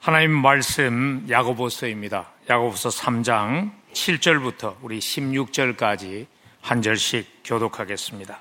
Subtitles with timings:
[0.00, 2.32] 하나님 말씀 야고보서입니다.
[2.48, 6.26] 야고보서 3장 7절부터 우리 16절까지
[6.62, 8.40] 한 절씩 교독하겠습니다.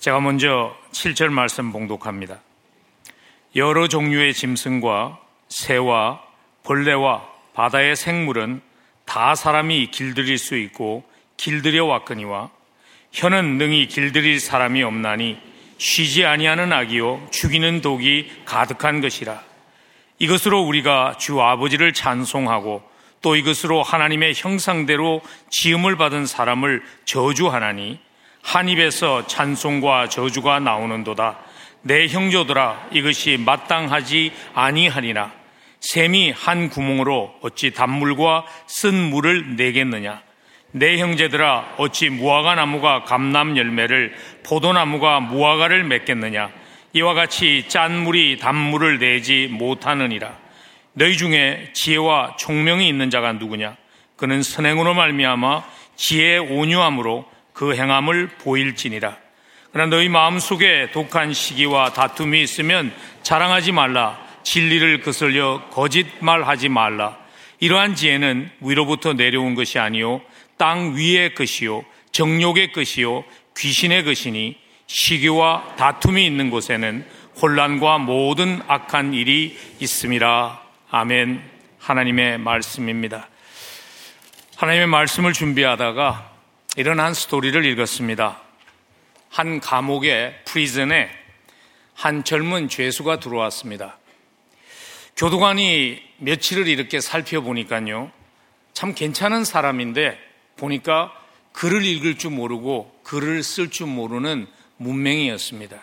[0.00, 2.40] 제가 먼저 7절 말씀 봉독합니다.
[3.54, 6.20] 여러 종류의 짐승과 새와
[6.64, 8.60] 벌레와 바다의 생물은
[9.04, 11.04] 다 사람이 길들일 수 있고
[11.36, 12.50] 길들여 왔거니와
[13.12, 15.38] 혀는 능히 길들일 사람이 없나니
[15.78, 19.53] 쉬지 아니하는 악이요 죽이는 독이 가득한 것이라
[20.18, 22.82] 이것으로 우리가 주 아버지를 찬송하고
[23.20, 27.98] 또 이것으로 하나님의 형상대로 지음을 받은 사람을 저주하나니
[28.42, 31.38] 한 입에서 찬송과 저주가 나오는도다.
[31.82, 35.32] 내 형제들아 이것이 마땅하지 아니하니라.
[35.80, 40.22] 샘이 한 구멍으로 어찌 단물과 쓴 물을 내겠느냐?
[40.72, 46.50] 내 형제들아 어찌 무화과 나무가 감남 열매를 포도나무가 무화과를 맺겠느냐
[46.96, 50.38] 이와 같이 짠 물이 단물을 내지 못하느니라.
[50.92, 53.76] 너희 중에 지혜와 총명이 있는 자가 누구냐?
[54.14, 55.64] 그는 선행으로 말미암아
[55.96, 59.16] 지혜의 온유함으로 그 행함을 보일지니라.
[59.72, 62.92] 그러나 너희 마음속에 독한 시기와 다툼이 있으면
[63.24, 64.24] 자랑하지 말라.
[64.44, 67.18] 진리를 거슬려 거짓말하지 말라.
[67.58, 70.20] 이러한 지혜는 위로부터 내려온 것이 아니요
[70.56, 73.24] 땅 위의 것이요 정욕의 것이요
[73.56, 74.63] 귀신의 것이니
[74.94, 77.04] 시기와 다툼이 있는 곳에는
[77.42, 80.62] 혼란과 모든 악한 일이 있음이라.
[80.88, 81.42] 아멘.
[81.80, 83.28] 하나님의 말씀입니다.
[84.54, 86.30] 하나님의 말씀을 준비하다가
[86.76, 88.40] 이런 한 스토리를 읽었습니다.
[89.30, 91.10] 한 감옥의 프리즌에
[91.94, 93.98] 한 젊은 죄수가 들어왔습니다.
[95.16, 98.12] 교도관이 며칠을 이렇게 살펴보니까요.
[98.72, 100.16] 참 괜찮은 사람인데
[100.56, 101.12] 보니까
[101.52, 105.80] 글을 읽을 줄 모르고 글을 쓸 줄 모르는 문맹이었습니다.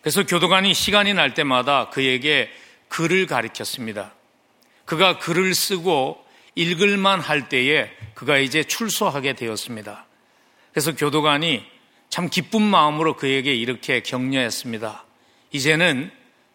[0.00, 2.50] 그래서 교도관이 시간이 날 때마다 그에게
[2.88, 4.14] 글을 가르쳤습니다.
[4.84, 10.06] 그가 글을 쓰고 읽을만 할 때에 그가 이제 출소하게 되었습니다.
[10.72, 11.64] 그래서 교도관이
[12.08, 15.04] 참 기쁜 마음으로 그에게 이렇게 격려했습니다.
[15.52, 16.10] 이제는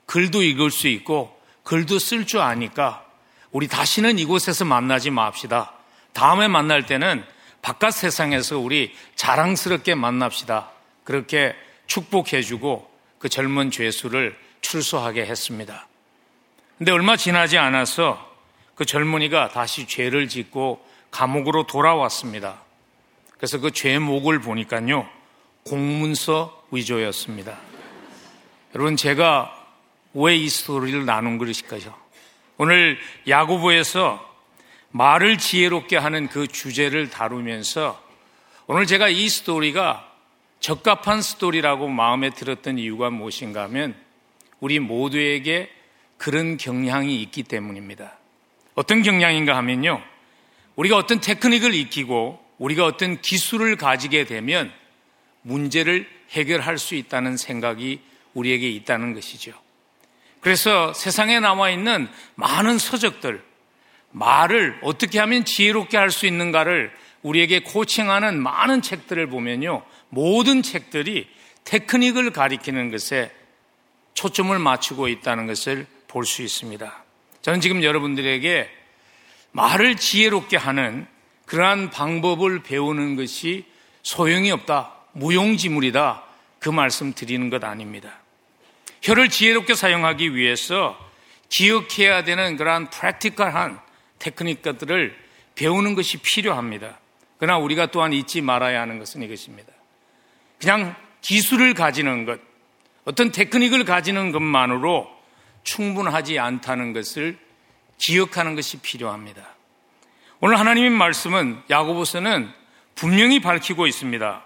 [0.06, 3.06] 글도 읽을 수 있고 글도 쓸 줄 아니까
[3.52, 5.74] 우리 다시는 이곳에서 만나지 맙시다.
[6.14, 7.24] 다음에 만날 때는
[7.62, 10.72] 바깥 세상에서 우리 자랑스럽게 만납시다.
[11.11, 11.53] 그렇게
[11.88, 12.89] 축복해주고
[13.19, 15.85] 그 젊은 죄수를 출소하게 했습니다.
[16.77, 18.33] 근데 얼마 지나지 않아서
[18.75, 22.61] 그 젊은이가 다시 죄를 짓고 감옥으로 돌아왔습니다.
[23.35, 25.05] 그래서 그 죄목을 보니까요,
[25.66, 27.57] 공문서 위조였습니다.
[28.73, 29.53] 여러분, 제가
[30.13, 31.93] 왜 이 스토리를 나눈 것일까요?
[32.57, 32.97] 오늘
[33.28, 34.33] 야구부에서
[34.91, 38.01] 말을 지혜롭게 하는 그 주제를 다루면서
[38.67, 40.10] 오늘 제가 이 스토리가
[40.61, 43.95] 적합한 스토리라고 마음에 들었던 이유가 무엇인가 하면
[44.59, 45.69] 우리 모두에게
[46.17, 48.13] 그런 경향이 있기 때문입니다.
[48.75, 50.01] 어떤 경향인가 하면요.
[50.75, 54.72] 우리가 어떤 테크닉을 익히고 우리가 어떤 기술을 가지게 되면
[55.41, 57.99] 문제를 해결할 수 있다는 생각이
[58.35, 59.53] 우리에게 있다는 것이죠.
[60.41, 63.43] 그래서 세상에 나와 있는 많은 서적들,
[64.11, 66.91] 말을 어떻게 하면 지혜롭게 할 수 있는가를
[67.23, 69.83] 우리에게 코칭하는 많은 책들을 보면요.
[70.11, 71.27] 모든 책들이
[71.63, 73.31] 테크닉을 가리키는 것에
[74.13, 77.03] 초점을 맞추고 있다는 것을 볼 수 있습니다.
[77.41, 78.69] 저는 지금 여러분들에게
[79.53, 81.07] 말을 지혜롭게 하는
[81.45, 83.66] 그러한 방법을 배우는 것이
[84.03, 86.23] 소용이 없다, 무용지물이다,
[86.59, 88.19] 그 말씀 드리는 것 아닙니다.
[89.01, 90.97] 혀를 지혜롭게 사용하기 위해서
[91.49, 93.79] 기억해야 되는 그러한 프랙티컬한
[94.19, 95.17] 테크닉들을
[95.55, 96.99] 배우는 것이 필요합니다.
[97.38, 99.71] 그러나 우리가 또한 잊지 말아야 하는 것은 이것입니다.
[100.61, 102.39] 그냥 기술을 가지는 것,
[103.03, 105.09] 어떤 테크닉을 가지는 것만으로
[105.63, 107.38] 충분하지 않다는 것을
[107.97, 109.55] 기억하는 것이 필요합니다.
[110.39, 112.51] 오늘 하나님의 말씀은 야고보서는
[112.95, 114.44] 분명히 밝히고 있습니다.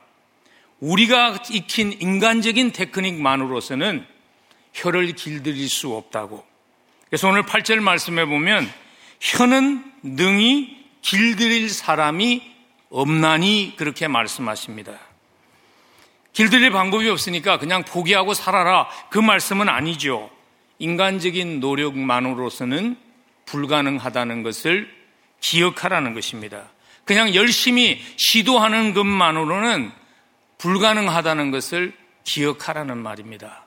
[0.80, 4.06] 우리가 익힌 인간적인 테크닉만으로서는
[4.74, 6.46] 혀를 길들일 수 없다고.
[7.10, 8.70] 그래서 오늘 8절 말씀해 보면
[9.20, 12.56] 혀는 능히 길들일 사람이
[12.90, 15.05] 없나니 그렇게 말씀하십니다.
[16.36, 20.30] 길들일 방법이 없으니까 그냥 포기하고 살아라 그 말씀은 아니죠.
[20.80, 22.98] 인간적인 노력만으로서는
[23.46, 24.94] 불가능하다는 것을
[25.40, 26.70] 기억하라는 것입니다.
[27.06, 29.92] 그냥 열심히 시도하는 것만으로는
[30.58, 31.94] 불가능하다는 것을
[32.26, 33.66] 기억하라는 말입니다.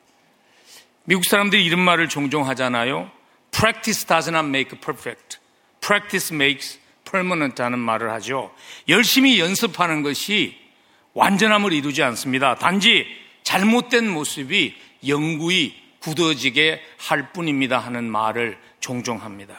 [1.05, 3.11] 미국 사람들이 이런 말을 종종 하잖아요.
[3.51, 5.39] Practice does not make perfect.
[5.81, 6.79] Practice makes
[7.11, 8.55] permanent 하는 말을 하죠.
[8.91, 10.68] 열심히 연습하는 것이
[11.15, 12.55] 완전함을 이루지 않습니다.
[12.57, 13.07] 단지
[13.43, 14.75] 잘못된 모습이
[15.07, 19.57] 영구히 굳어지게 할 뿐입니다 하는 말을 종종 합니다.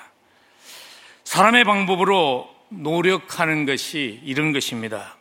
[1.23, 5.17] 사람의 방법으로 노력하는 것이 이런 것입니다.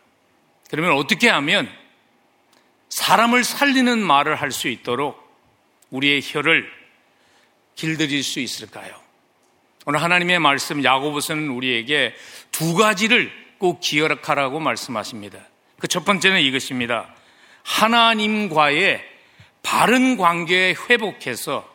[0.70, 1.68] 그러면 어떻게 하면
[2.88, 5.26] 사람을 살리는 말을 할 수 있도록
[5.90, 6.70] 우리의 혀를
[7.74, 8.94] 길들일 수 있을까요?
[9.86, 12.14] 오늘 하나님의 말씀 야고보서는 우리에게
[12.50, 15.38] 두 가지를 꼭 기억하라고 말씀하십니다.
[15.80, 17.14] 그 첫 번째는 이것입니다.
[17.62, 19.02] 하나님과의
[19.62, 21.68] 바른 관계에 회복해서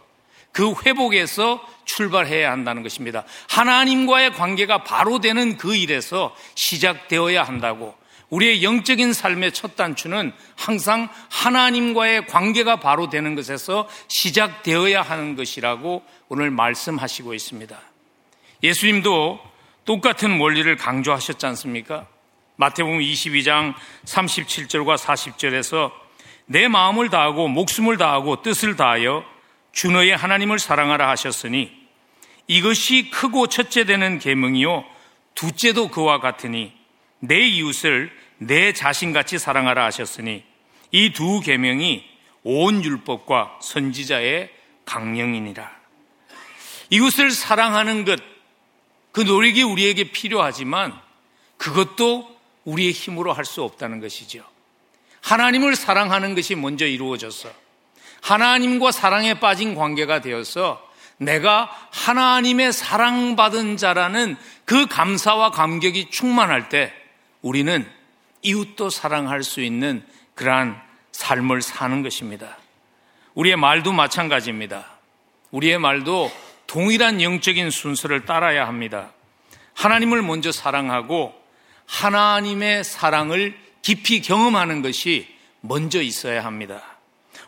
[0.52, 3.24] 그 회복에서 출발해야 한다는 것입니다.
[3.50, 7.96] 하나님과의 관계가 바로 되는 그 일에서 시작되어야 한다고
[8.30, 16.50] 우리의 영적인 삶의 첫 단추는 항상 하나님과의 관계가 바로 되는 것에서 시작되어야 하는 것이라고 오늘
[16.50, 17.80] 말씀하시고 있습니다.
[18.64, 19.40] 예수님도
[19.86, 22.08] 똑같은 원리를 강조하셨지 않습니까?
[22.56, 23.74] 마태복음 22장
[24.06, 25.92] 37절과 40절에서
[26.46, 29.24] 내 마음을 다하고 목숨을 다하고 뜻을 다하여
[29.72, 31.72] 주 너의 하나님을 사랑하라 하셨으니
[32.48, 34.84] 이것이 크고 첫째 되는 계명이요
[35.36, 36.74] 둘째도 그와 같으니
[37.20, 40.44] 내 이웃을 내 자신같이 사랑하라 하셨으니
[40.92, 42.04] 이 두 계명이
[42.44, 44.50] 온 율법과 선지자의
[44.86, 45.72] 강령이니라.
[46.90, 48.20] 이것을 사랑하는 것,
[49.12, 50.94] 그 노력이 우리에게 필요하지만
[51.58, 52.33] 그것도
[52.66, 54.44] 우리의 힘으로 할 수 없다는 것이죠.
[55.22, 57.50] 하나님을 사랑하는 것이 먼저 이루어져서
[58.22, 60.82] 하나님과 사랑에 빠진 관계가 되어서
[61.18, 66.94] 내가 하나님의 사랑받은 자라는 그 감사와 감격이 충만할 때
[67.42, 67.90] 우리는
[68.42, 70.06] 이웃도 사랑할 수 있는
[70.36, 70.82] 그러한
[71.12, 72.58] 삶을 사는 것입니다.
[73.36, 74.86] 우리의 말도 마찬가지입니다.
[75.52, 76.32] 우리의 말도
[76.68, 79.12] 동일한 영적인 순서를 따라야 합니다.
[79.76, 81.34] 하나님을 먼저 사랑하고
[81.94, 85.28] 하나님의 사랑을 깊이 경험하는 것이
[85.62, 86.82] 먼저 있어야 합니다.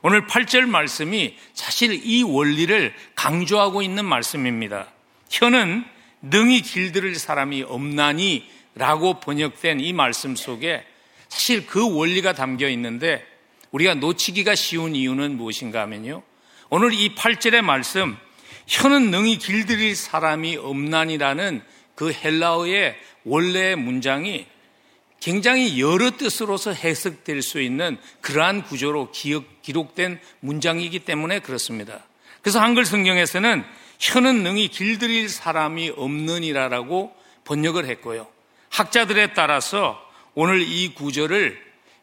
[0.04, 4.88] 오늘 8절 말씀이 사실 이 원리를 강조하고 있는 말씀입니다.
[5.32, 5.84] 혀는
[6.22, 10.86] 능히 길들일 사람이 없나니 라고 번역된 이 말씀 속에
[11.28, 13.26] 사실 그 원리가 담겨 있는데
[13.72, 16.22] 우리가 놓치기가 쉬운 이유는 무엇인가 하면요.
[16.70, 18.16] 오늘 이 8절의 말씀,
[18.68, 21.64] 혀는 능히 길들일 사람이 없나니라는
[21.96, 24.46] 그 헬라어의 원래의 문장이
[25.20, 32.04] 굉장히 여러 뜻으로서 해석될 수 있는 그러한 구조로 기억, 기록된 문장이기 때문에 그렇습니다.
[32.42, 33.64] 그래서 한글 성경에서는
[34.00, 37.16] 혀는 능히 길들일 사람이 없느니라라고
[37.46, 38.28] 번역을 했고요.
[38.70, 40.00] 학자들에 따라서
[40.36, 41.60] 오늘 이 구절을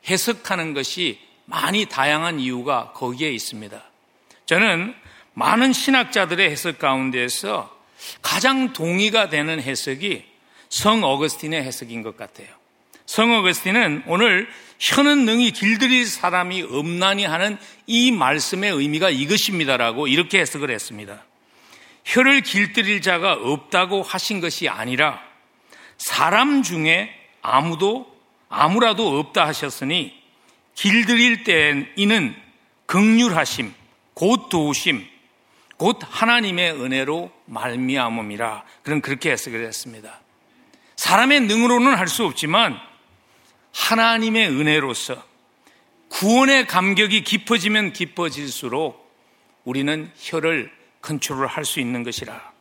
[0.08, 3.80] 해석하는 것이 많이 다양한 이유가 거기에 있습니다.
[4.46, 4.94] 저는
[5.34, 7.71] 많은 신학자들의 해석 가운데에서
[8.20, 10.24] 가장 동의가 되는 해석이
[10.68, 12.48] 성 어거스틴의 해석인 것 같아요.
[13.06, 20.70] 성 어거스틴은 오늘 혀는 능히 길들일 사람이 없나니 하는 이 말씀의 의미가 이것입니다라고 이렇게 해석을
[20.70, 21.24] 했습니다.
[22.04, 25.20] 혀를 길들일 자가 없다고 하신 것이 아니라
[25.98, 28.10] 사람 중에 아무도
[28.48, 30.12] 아무라도 없다 하셨으니
[30.74, 32.34] 길들일 때이는
[32.86, 33.72] 극률하심,
[34.14, 35.06] 곧 도우심,
[35.82, 38.62] 곧 하나님의 은혜로 말미암음이라.
[38.84, 40.20] 그런 그렇게 해석을 했습니다.
[40.94, 42.78] 사람의 능으로는 할 수 없지만
[43.74, 45.20] 하나님의 은혜로서
[46.06, 49.12] 구원의 감격이 깊어지면 깊어질수록
[49.64, 50.70] 우리는 혀를
[51.00, 52.52] 컨트롤 할수 있는 것이라.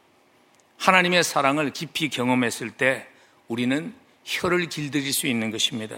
[0.80, 3.06] 하나님의 사랑을 깊이 경험했을 때
[3.48, 5.96] 우리는 혀를 길들일 수 있는 것입니다.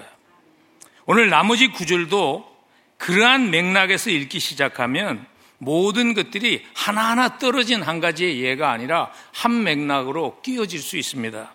[1.05, 2.53] 오늘 나머지 구절도
[2.97, 5.25] 그러한 맥락에서 읽기 시작하면
[5.63, 11.53] 모든 것들이 하나하나 떨어진 한 가지의 예가 아니라 한 맥락으로 끼어질 수 있습니다.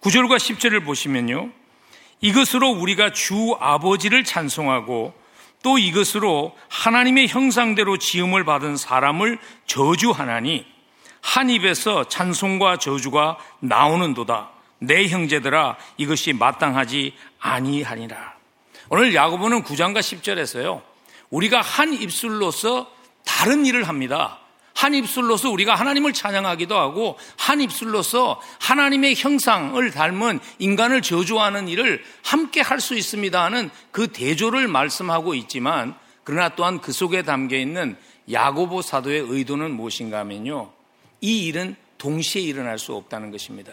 [0.00, 1.50] 9절과 10절을 보시면요.
[2.20, 5.14] 이것으로 우리가 주 아버지를 찬송하고
[5.62, 10.66] 또 이것으로 하나님의 형상대로 지음을 받은 사람을 저주하나니
[11.22, 14.50] 한 입에서 찬송과 저주가 나오는도다.
[14.78, 18.34] 내 형제들아 이것이 마땅하지 아니하니라.
[18.90, 20.82] 오늘 야고보는 9장과 10절에서요.
[21.30, 22.93] 우리가 한 입술로서
[23.24, 24.38] 다른 일을 합니다.
[24.74, 32.60] 한 입술로서 우리가 하나님을 찬양하기도 하고 한 입술로서 하나님의 형상을 닮은 인간을 저주하는 일을 함께
[32.60, 37.96] 할 수 있습니다 하는 그 대조를 말씀하고 있지만 그러나 또한 그 속에 담겨 있는
[38.30, 40.72] 야고보 사도의 의도는 무엇인가 하면요.
[41.20, 43.72] 이 일은 동시에 일어날 수 없다는 것입니다.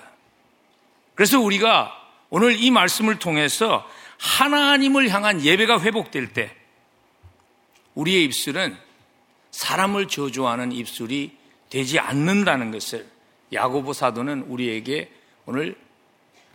[1.15, 1.93] 그래서 우리가
[2.29, 3.85] 오늘 이 말씀을 통해서
[4.17, 6.55] 하나님을 향한 예배가 회복될 때
[7.95, 8.77] 우리의 입술은
[9.51, 11.37] 사람을 저주하는 입술이
[11.69, 13.07] 되지 않는다는 것을
[13.53, 15.11] 야고보 사도는 우리에게
[15.45, 15.75] 오늘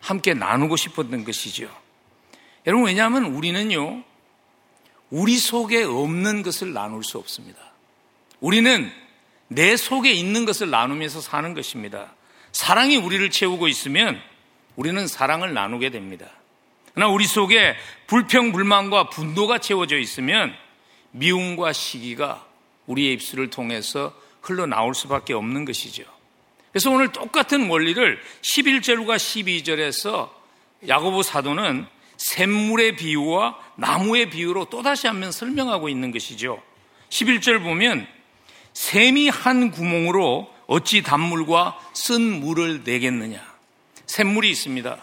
[0.00, 1.68] 함께 나누고 싶었던 것이죠.
[2.66, 4.02] 여러분 왜냐하면 우리는요
[5.10, 7.58] 우리 속에 없는 것을 나눌 수 없습니다.
[8.40, 8.90] 우리는
[9.48, 12.14] 내 속에 있는 것을 나누면서 사는 것입니다.
[12.52, 14.20] 사랑이 우리를 채우고 있으면
[14.74, 16.26] 우리는 사랑을 나누게 됩니다.
[16.94, 17.76] 그러나 우리 속에
[18.06, 20.54] 불평, 불만과 분노가 채워져 있으면
[21.12, 22.45] 미움과 시기가
[22.86, 26.04] 우리의 입술을 통해서 흘러나올 수밖에 없는 것이죠.
[26.72, 30.30] 그래서 오늘 똑같은 원리를 11절과 12절에서
[30.86, 31.86] 야고보 사도는
[32.18, 36.62] 샘물의 비유와 나무의 비유로 또다시 한번 설명하고 있는 것이죠.
[37.10, 38.06] 11절 보면
[38.72, 43.42] 샘이 한 구멍으로 어찌 단물과 쓴 물을 내겠느냐.
[44.06, 44.98] 샘물이 있습니다.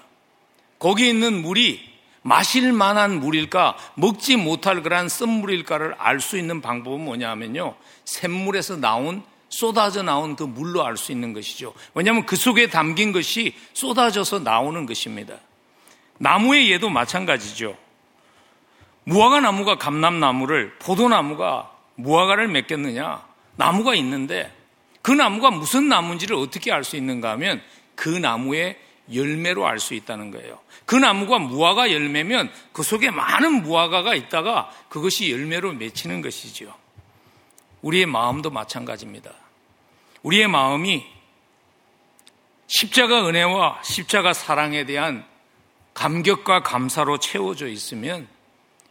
[0.79, 1.92] 거기 있는 물이
[2.23, 7.75] 마실 만한 물일까, 먹지 못할 그런 쓴 물일까를 알 수 있는 방법은 뭐냐 하면요.
[8.05, 11.73] 샘물에서 나온 쏟아져 나온 그 물로 알 수 있는 것이죠.
[11.93, 15.35] 왜냐하면 그 속에 담긴 것이 쏟아져서 나오는 것입니다.
[16.17, 17.77] 나무의 예도 마찬가지죠.
[19.03, 23.21] 무화과 나무가 감남나무를 포도나무가 무화과를 맺겠느냐?
[23.57, 24.51] 나무가 있는데
[25.01, 27.61] 그 나무가 무슨 나무인지를 어떻게 알 수 있는가 하면
[27.95, 28.77] 그 나무의
[29.11, 30.59] 열매로 알 수 있다는 거예요.
[30.85, 36.73] 그 나무가 무화과 열매면 그 속에 많은 무화과가 있다가 그것이 열매로 맺히는 것이죠.
[37.81, 39.31] 우리의 마음도 마찬가지입니다.
[40.21, 41.05] 우리의 마음이
[42.67, 45.25] 십자가 은혜와 십자가 사랑에 대한
[45.93, 48.27] 감격과 감사로 채워져 있으면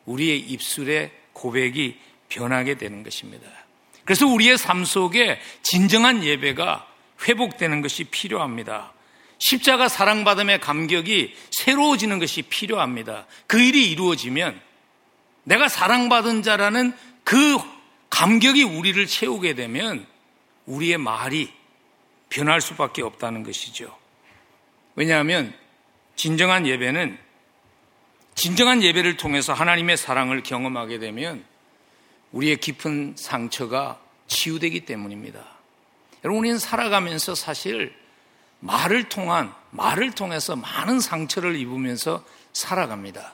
[0.04, 3.48] 우리의 입술의 고백이 변하게 되는 것입니다.
[4.04, 6.86] 그래서 우리의 삶 속에 진정한 예배가
[7.26, 8.92] 회복되는 것이 필요합니다.
[9.42, 13.26] 십자가 사랑받음의 감격이 새로워지는 것이 필요합니다.
[13.48, 14.60] 그 일이 이루어지면
[15.42, 17.58] 내가 사랑받은 자라는 그
[18.08, 20.06] 감격이 우리를 채우게 되면
[20.66, 21.52] 우리의 말이
[22.28, 23.98] 변할 수밖에 없다는 것이죠.
[24.94, 25.52] 왜냐하면
[26.14, 27.18] 진정한 예배는
[28.36, 31.44] 진정한 예배를 통해서 하나님의 사랑을 경험하게 되면
[32.30, 35.44] 우리의 깊은 상처가 치유되기 때문입니다.
[36.22, 38.01] 여러분, 우리는 살아가면서 사실
[38.62, 43.32] 말을 통한, 말을 통해서 많은 상처를 입으면서 살아갑니다.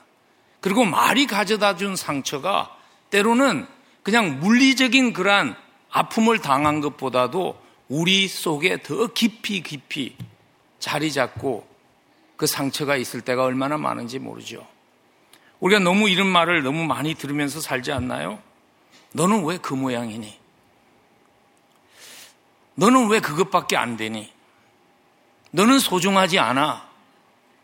[0.59, 2.75] 그리고 말이 가져다 준 상처가
[3.11, 3.67] 때로는
[4.03, 5.55] 그냥 물리적인 그러한
[5.91, 10.15] 아픔을 당한 것보다도 우리 속에 더 깊이 깊이
[10.79, 11.67] 자리 잡고
[12.35, 14.65] 그 상처가 있을 때가 얼마나 많은지 모르죠.
[15.59, 18.41] 우리가 너무 이런 말을 너무 많이 들으면서 살지 않나요?
[19.13, 20.39] 너는 왜 그 모양이니?
[22.75, 24.31] 너는 왜 그것밖에 안 되니?
[25.51, 26.87] 너는 소중하지 않아.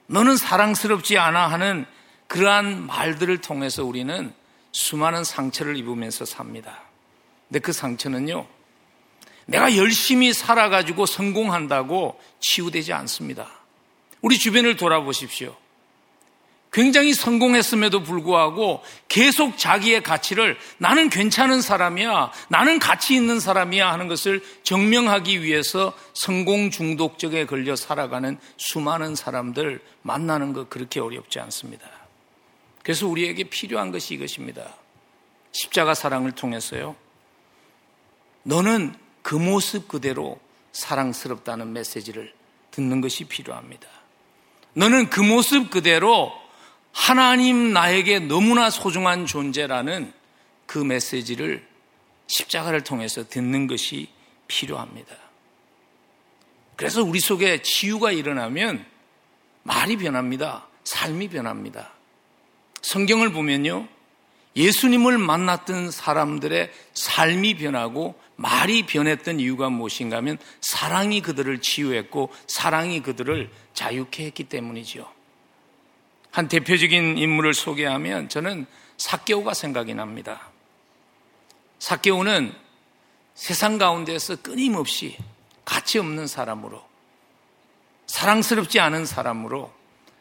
[0.08, 1.86] 너는 사랑스럽지 않아 하는
[2.28, 4.34] 그러한 말들을 통해서 우리는
[4.72, 6.82] 수많은 상처를 입으면서 삽니다.
[7.48, 8.48] 근데 그 상처는요,
[9.46, 13.48] 내가 열심히 살아가지고 성공한다고 치유되지 않습니다.
[14.22, 15.56] 우리 주변을 돌아보십시오.
[16.76, 24.44] 굉장히 성공했음에도 불구하고 계속 자기의 가치를 나는 괜찮은 사람이야, 나는 가치 있는 사람이야 하는 것을
[24.64, 31.88] 증명하기 위해서 성공 중독적에 걸려 살아가는 수많은 사람들 만나는 것 그렇게 어렵지 않습니다.
[32.84, 34.76] 그래서 우리에게 필요한 것이 이것입니다.
[35.54, 36.98] 십자가 사랑을 통해서요.
[38.44, 40.42] 너는 그 모습 그대로
[40.74, 42.34] 사랑스럽다는 메시지를
[42.72, 43.88] 듣는 것이 필요합니다.
[44.74, 46.44] 너는 그 모습 그대로
[46.96, 50.14] 하나님 나에게 너무나 소중한 존재라는
[50.66, 51.68] 그 메시지를
[52.28, 54.08] 십자가를 통해서 듣는 것이
[54.48, 55.14] 필요합니다.
[56.78, 58.86] 그래서 우리 속에 치유가 일어나면
[59.64, 60.68] 말이 변합니다.
[60.86, 61.92] 삶이 변합니다.
[62.82, 63.88] 성경을 보면요.
[64.56, 73.52] 예수님을 만났던 사람들의 삶이 변하고 말이 변했던 이유가 무엇인가 하면 사랑이 그들을 치유했고 사랑이 그들을
[73.74, 75.15] 자유케 했기 때문이죠.
[76.36, 78.66] 한 대표적인 인물을 소개하면 저는
[78.98, 80.50] 사개오가 생각이 납니다.
[81.80, 82.54] 사개오는
[83.36, 85.18] 세상 가운데서 끊임없이
[85.64, 86.84] 가치 없는 사람으로
[88.08, 89.74] 사랑스럽지 않은 사람으로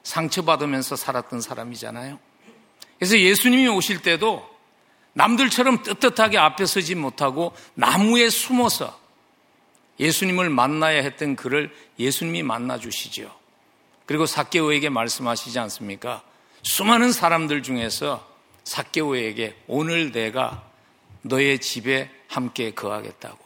[0.04, 2.20] 상처받으면서 살았던 사람이잖아요.
[3.00, 4.48] 그래서 예수님이 오실 때도
[5.14, 9.00] 남들처럼 떳떳하게 앞에 서지 못하고 나무에 숨어서
[9.98, 13.43] 예수님을 만나야 했던 그를 예수님이 만나 주시죠.
[14.06, 16.22] 그리고 사케오에게 말씀하시지 않습니까?
[16.62, 18.26] 수많은 사람들 중에서
[18.64, 20.64] 사케오에게 오늘 내가
[21.22, 23.38] 너의 집에 함께 거하겠다고.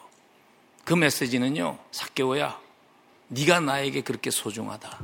[0.84, 1.78] 그 메시지는요.
[1.90, 2.58] 사케오야.
[3.28, 4.98] 네가 나에게 그렇게 소중하다.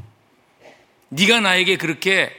[1.11, 2.33] 네가 나에게 그렇게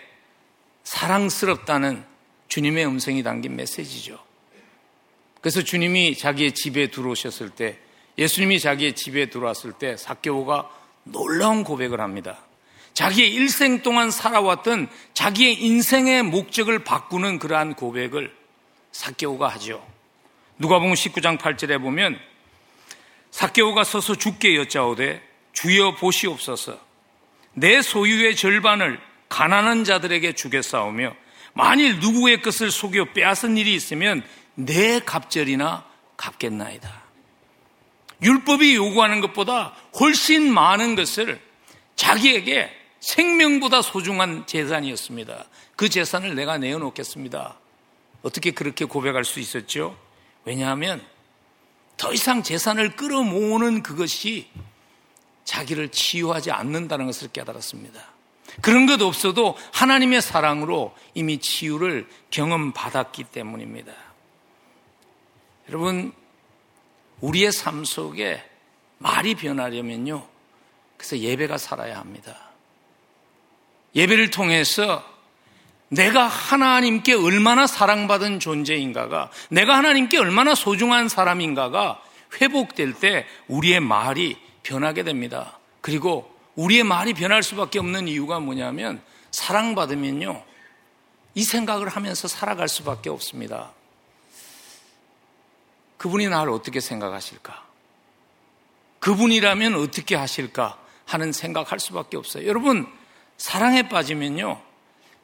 [0.84, 2.04] 사랑스럽다는
[2.48, 4.20] 주님의 음성이 담긴 메시지죠.
[5.42, 7.78] 그래서 주님이 자기의 집에 들어오셨을 때
[8.18, 10.70] 예수님이 자기의 집에 들어왔을 때 사케오가
[11.04, 12.45] 놀라운 고백을 합니다.
[12.96, 18.34] 자기의 일생 동안 살아왔던 자기의 인생의 목적을 바꾸는 그러한 고백을
[18.92, 19.86] 사개오가 하죠.
[20.58, 22.18] 누가 보면 19장 8절에 보면
[23.32, 25.22] 사개오가 서서 죽게 여짜오되
[25.52, 26.80] 주여 보시옵소서
[27.54, 31.14] 내 소유의 절반을 가난한 자들에게 주겠사오며
[31.54, 34.24] 만일 누구의 것을 속여 빼앗은 일이 있으면
[34.56, 35.86] 내 갑절이나
[36.16, 37.04] 갚겠나이다.
[38.22, 41.42] 율법이 요구하는 것보다 훨씬 많은 것을
[41.98, 45.46] 자기에게 생명보다 소중한 재산이었습니다.
[45.76, 47.56] 그 재산을 내가 내어놓겠습니다.
[48.24, 49.96] 어떻게 그렇게 고백할 수 있었죠?
[50.44, 51.06] 왜냐하면
[51.98, 54.50] 더 이상 재산을 끌어모으는 그것이
[55.44, 58.02] 자기를 치유하지 않는다는 것을 깨달았습니다.
[58.62, 63.94] 그런 것 없어도 하나님의 사랑으로 이미 치유를 경험받았기 때문입니다.
[65.70, 66.12] 여러분,
[67.22, 68.44] 우리의 삶 속에
[68.98, 70.28] 말이 변하려면요.
[70.98, 72.45] 그래서 예배가 살아야 합니다.
[73.96, 75.04] 예배를 통해서
[75.90, 82.02] 내가 하나님께 얼마나 사랑받은 존재인가가, 내가 하나님께 얼마나 소중한 사람인가가
[82.42, 85.60] 회복될 때 우리의 말이 변하게 됩니다.
[85.82, 90.44] 그리고 우리의 말이 변할 수밖에 없는 이유가 뭐냐면 사랑받으면요.
[91.36, 93.72] 이 생각을 하면서 살아갈 수밖에 없습니다.
[95.98, 97.64] 그분이 나를 어떻게 생각하실까?
[99.00, 100.80] 그분이라면 어떻게 하실까?
[101.06, 102.48] 하는 생각할 수밖에 없어요.
[102.48, 102.88] 여러분,
[103.38, 104.62] 사랑에 빠지면요.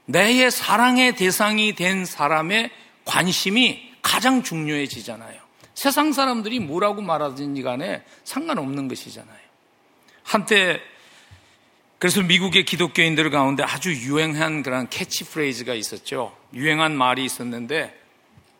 [0.06, 2.72] 내의 사랑의 대상이 된 사람의
[3.06, 5.39] 관심이 가장 중요해지잖아요.
[5.74, 9.39] 세상 사람들이 뭐라고 말하든지 간에 상관없는 것이잖아요.
[10.24, 10.80] 한때
[11.98, 16.36] 그래서 미국의 기독교인들 가운데 아주 유행한 그런 캐치프레이즈가 있었죠.
[16.53, 17.96] 유행한 말이 있었는데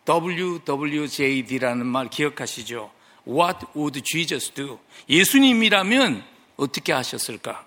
[0.08, 2.92] WWJD라는 말 기억하시죠?
[3.28, 4.80] What would Jesus do?
[5.10, 6.24] 예수님이라면
[6.58, 7.66] 어떻게 하셨을까?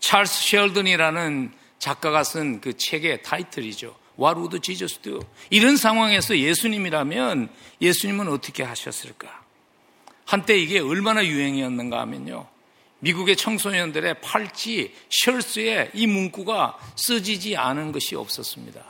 [0.00, 3.96] 찰스 셸든이라는 작가가 쓴 그 책의 타이틀이죠.
[4.18, 5.20] What would Jesus do?
[5.50, 7.48] 이런 상황에서 예수님이라면
[7.80, 9.42] 예수님은 어떻게 하셨을까?
[10.24, 12.46] 한때 이게 얼마나 유행이었는가 하면요.
[13.00, 18.84] 미국의 청소년들의 팔찌, 셔츠에 이 문구가 써지지 않은 것이 없었습니다.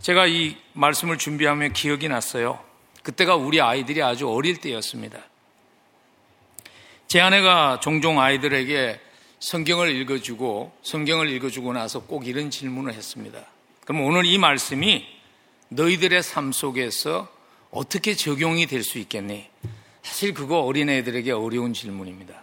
[0.00, 2.62] 제가 이 말씀을 준비하며 기억이 났어요.
[3.02, 5.18] 그때가 우리 아이들이 아주 어릴 때였습니다.
[7.08, 9.00] 제 아내가 종종 아이들에게
[9.40, 13.40] 성경을 읽어주고 성경을 읽어주고 나서 꼭 이런 질문을 했습니다.
[13.84, 15.06] 그럼 오늘 이 말씀이
[15.68, 17.28] 너희들의 삶 속에서
[17.70, 19.48] 어떻게 적용이 될 수 있겠니?
[20.02, 22.42] 사실 그거 어린애들에게 어려운 질문입니다.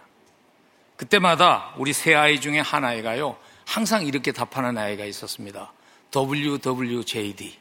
[0.96, 5.72] 그때마다 우리 세 아이 중에 한 아이가요, 항상 이렇게 답하는 아이가 있었습니다.
[6.14, 7.56] WWJD.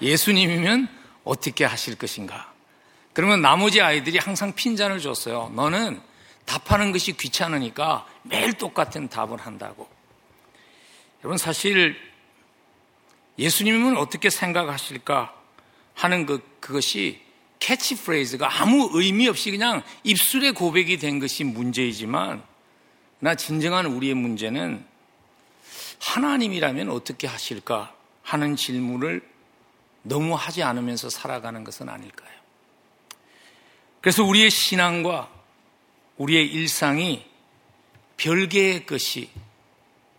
[0.00, 0.88] 예수님이면
[1.24, 2.52] 어떻게 하실 것인가?
[3.12, 5.52] 그러면 나머지 아이들이 항상 핀잔을 줬어요.
[5.54, 6.00] 너는
[6.46, 9.88] 답하는 것이 귀찮으니까 매일 똑같은 답을 한다고.
[11.20, 11.96] 여러분, 사실
[13.38, 15.34] 예수님은 어떻게 생각하실까
[15.94, 17.20] 하는 그, 그것이
[17.58, 22.42] 캐치프레이즈가 아무 의미 없이 그냥 입술의 고백이 된 것이 문제이지만
[23.18, 24.84] 나 진정한 우리의 문제는
[26.00, 29.22] 하나님이라면 어떻게 하실까 하는 질문을
[30.02, 32.30] 너무 하지 않으면서 살아가는 것은 아닐까요?
[34.00, 35.35] 그래서 우리의 신앙과
[36.18, 37.24] 우리의 일상이
[38.16, 39.30] 별개의 것이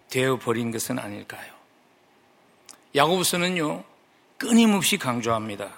[0.09, 1.51] 되어버린 것은 아닐까요?
[2.95, 3.83] 야고보서는요,
[4.37, 5.71] 끊임없이 강조합니다.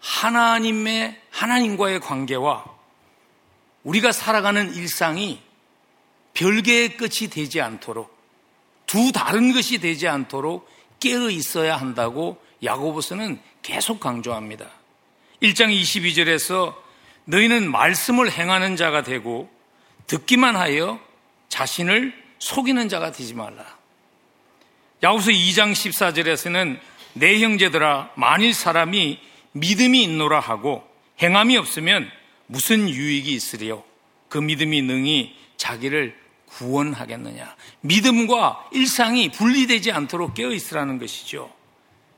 [0.00, 2.64] 하나님의, 하나님과의 관계와
[3.82, 5.40] 우리가 살아가는 일상이
[6.34, 8.14] 별개의 끝이 되지 않도록
[8.86, 10.68] 두 다른 것이 되지 않도록
[11.00, 14.66] 깨어 있어야 한다고 야고보서는 계속 강조합니다.
[15.42, 16.83] 1장 22절에서
[17.26, 19.50] 너희는 말씀을 행하는 자가 되고
[20.06, 21.00] 듣기만 하여
[21.48, 23.64] 자신을 속이는 자가 되지 말라.
[25.02, 26.78] 야고보서 2장 14절에서는
[27.14, 29.20] 내 형제들아 만일 사람이
[29.52, 30.86] 믿음이 있노라 하고
[31.22, 32.10] 행함이 없으면
[32.46, 33.84] 무슨 유익이 있으리요?
[34.28, 37.54] 그 믿음이 능히 자기를 구원하겠느냐?
[37.80, 41.52] 믿음과 일상이 분리되지 않도록 깨어 있으라는 것이죠.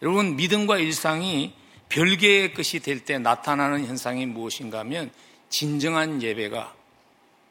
[0.03, 1.53] 여러분, 믿음과 일상이
[1.88, 5.11] 별개의 것이 될 때 나타나는 현상이 무엇인가 하면
[5.49, 6.75] 진정한 예배가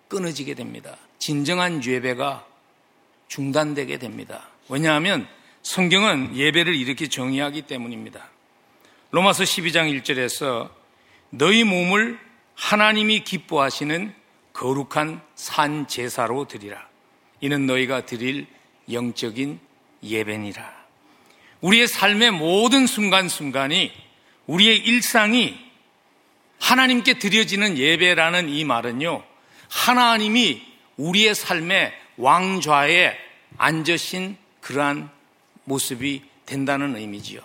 [0.07, 0.97] 끊어지게 됩니다.
[1.19, 2.45] 진정한 예배가
[3.27, 4.49] 중단되게 됩니다.
[4.69, 5.27] 왜냐하면
[5.63, 8.29] 성경은 예배를 이렇게 정의하기 때문입니다.
[9.11, 10.69] 로마서 12장 1절에서
[11.29, 12.19] 너희 몸을
[12.55, 14.13] 하나님이 기뻐하시는
[14.53, 16.87] 거룩한 산 제사로 드리라.
[17.41, 18.47] 이는 너희가 드릴
[18.91, 19.59] 영적인
[20.03, 20.85] 예배니라.
[21.61, 23.91] 우리의 삶의 모든 순간순간이
[24.47, 25.57] 우리의 일상이
[26.59, 29.23] 하나님께 드려지는 예배라는 이 말은요.
[29.69, 30.65] 하나님이
[30.97, 33.17] 우리의 삶의 왕좌에
[33.57, 35.09] 앉으신 그러한
[35.65, 37.41] 모습이 된다는 의미지요.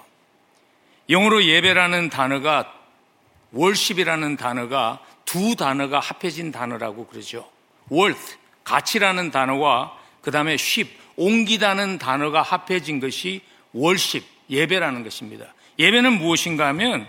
[1.08, 2.72] 영어로 예배라는 단어가
[3.52, 7.50] 월십이라는 단어가 두 단어가 합해진 단어라고 그러죠.
[7.90, 13.40] worth, 가치라는 단어와 그 다음에 쉽, 옮기다는 단어가 합해진 것이
[13.72, 15.52] 월십, 예배라는 것입니다.
[15.80, 17.08] 예배는 무엇인가 하면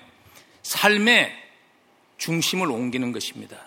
[0.64, 1.36] 삶의
[2.18, 3.58] 중심을 옮기는 것입니다.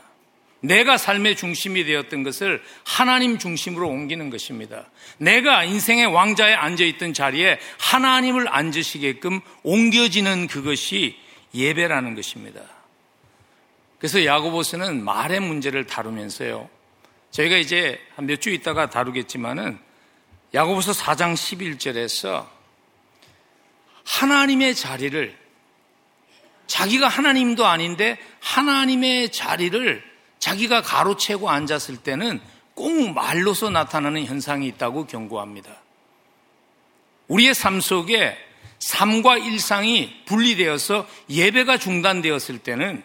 [0.60, 4.86] 내가 삶의 중심이 되었던 것을 하나님 중심으로 옮기는 것입니다.
[5.18, 11.18] 내가 인생의 왕자에 앉아있던 자리에 하나님을 앉으시게끔 옮겨지는 그것이
[11.54, 12.62] 예배라는 것입니다.
[13.98, 16.70] 그래서 야고보스는 말의 문제를 다루면서요.
[17.30, 19.78] 저희가 이제 한몇주 있다가 다루겠지만은
[20.54, 22.46] 야고보서 4장 11절에서
[24.04, 25.36] 하나님의 자리를
[26.66, 30.02] 자기가 하나님도 아닌데 하나님의 자리를
[30.38, 32.40] 자기가 가로채고 앉았을 때는
[32.74, 35.70] 꼭 말로서 나타나는 현상이 있다고 경고합니다.
[37.28, 38.36] 우리의 삶 속에
[38.78, 43.02] 삶과 일상이 분리되어서 예배가 중단되었을 때는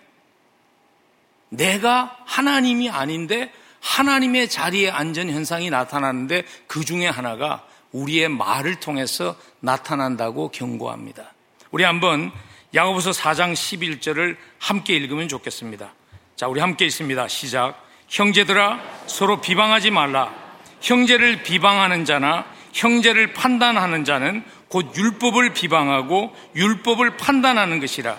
[1.50, 10.49] 내가 하나님이 아닌데 하나님의 자리에 앉은 현상이 나타나는데 그 중에 하나가 우리의 말을 통해서 나타난다고
[10.49, 11.34] 경고합니다.
[11.71, 12.32] 우리 한번
[12.73, 15.93] 야고보서 4장 11절을 함께 읽으면 좋겠습니다.
[16.36, 17.28] 자, 우리 함께 있습니다.
[17.28, 17.86] 시작.
[18.08, 20.34] 형제들아 서로 비방하지 말라.
[20.82, 28.17] 형제를 비방하는 자나 형제를 판단하는 자는 곧 율법을 비방하고 율법을 판단하는 것이라.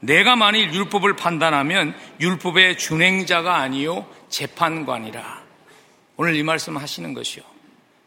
[0.00, 5.42] 내가 만일 율법을 판단하면 율법의 준행자가 아니요 재판관이라.
[6.16, 7.42] 오늘 이 말씀 하시는 것이요.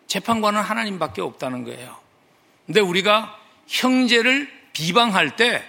[0.08, 1.98] 재판관은 하나님밖에 없다는 거예요.
[2.66, 3.38] 근데 우리가
[3.68, 5.64] 형제를 비방할 때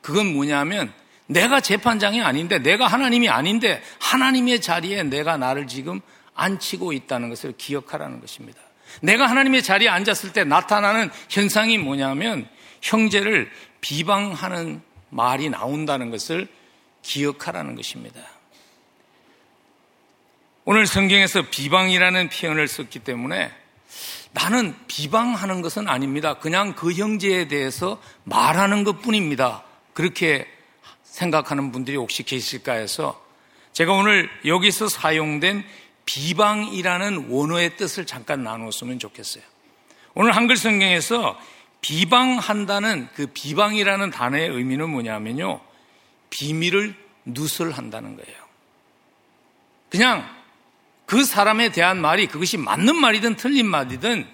[0.00, 0.92] 그건 뭐냐면
[1.26, 6.00] 내가 재판장이 아닌데 내가 하나님이 아닌데 하나님의 자리에 내가 나를 지금
[6.34, 8.60] 앉히고 있다는 것을 기억하라는 것입니다.
[9.00, 12.48] 내가 하나님의 자리에 앉았을 때 나타나는 현상이 뭐냐면
[12.82, 16.48] 형제를 비방하는 말이 나온다는 것을
[17.02, 18.20] 기억하라는 것입니다.
[20.64, 23.50] 오늘 성경에서 비방이라는 표현을 썼기 때문에
[24.34, 26.34] 나는 비방하는 것은 아닙니다.
[26.34, 29.62] 그냥 그 형제에 대해서 말하는 것 뿐입니다.
[29.92, 30.48] 그렇게
[31.04, 33.24] 생각하는 분들이 혹시 계실까 해서
[33.72, 35.64] 제가 오늘 여기서 사용된
[36.04, 39.44] 비방이라는 원어의 뜻을 잠깐 나누었으면 좋겠어요.
[40.14, 41.38] 오늘 한글 성경에서
[41.80, 45.60] 비방한다는 그 비방이라는 단어의 의미는 뭐냐면요.
[46.30, 48.38] 비밀을 누설한다는 거예요.
[49.90, 50.28] 그냥
[51.14, 54.26] 그 사람에 대한 말이 그것이 맞는 말이든 틀린 말이든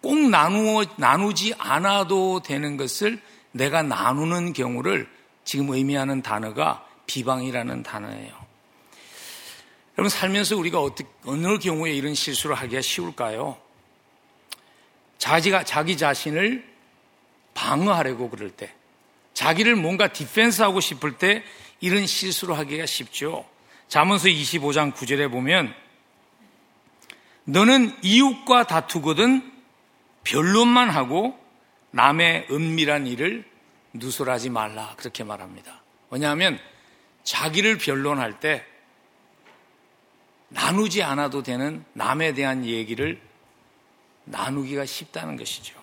[0.00, 5.10] 꼭 나누어, 나누지 않아도 되는 것을 내가 나누는 경우를
[5.42, 8.32] 지금 의미하는 단어가 비방이라는 단어예요.
[9.98, 13.58] 여러분 살면서 우리가 어떻게, 어느 경우에 이런 실수를 하기가 쉬울까요?
[15.18, 16.64] 자기가 자기 자신을
[17.54, 18.72] 방어하려고 그럴 때,
[19.34, 21.42] 자기를 뭔가 디펜스하고 싶을 때
[21.80, 23.44] 이런 실수를 하기가 쉽죠.
[23.88, 25.74] 잠언서 25장 9절에 보면
[27.50, 29.52] 너는 이웃과 다투거든
[30.22, 31.38] 변론만 하고
[31.90, 33.44] 남의 은밀한 일을
[33.92, 35.82] 누설하지 말라 그렇게 말합니다.
[36.10, 36.58] 왜냐하면
[37.24, 38.64] 자기를 변론할 때
[40.48, 43.20] 나누지 않아도 되는 남에 대한 얘기를
[44.24, 45.80] 나누기가 쉽다는 것이죠.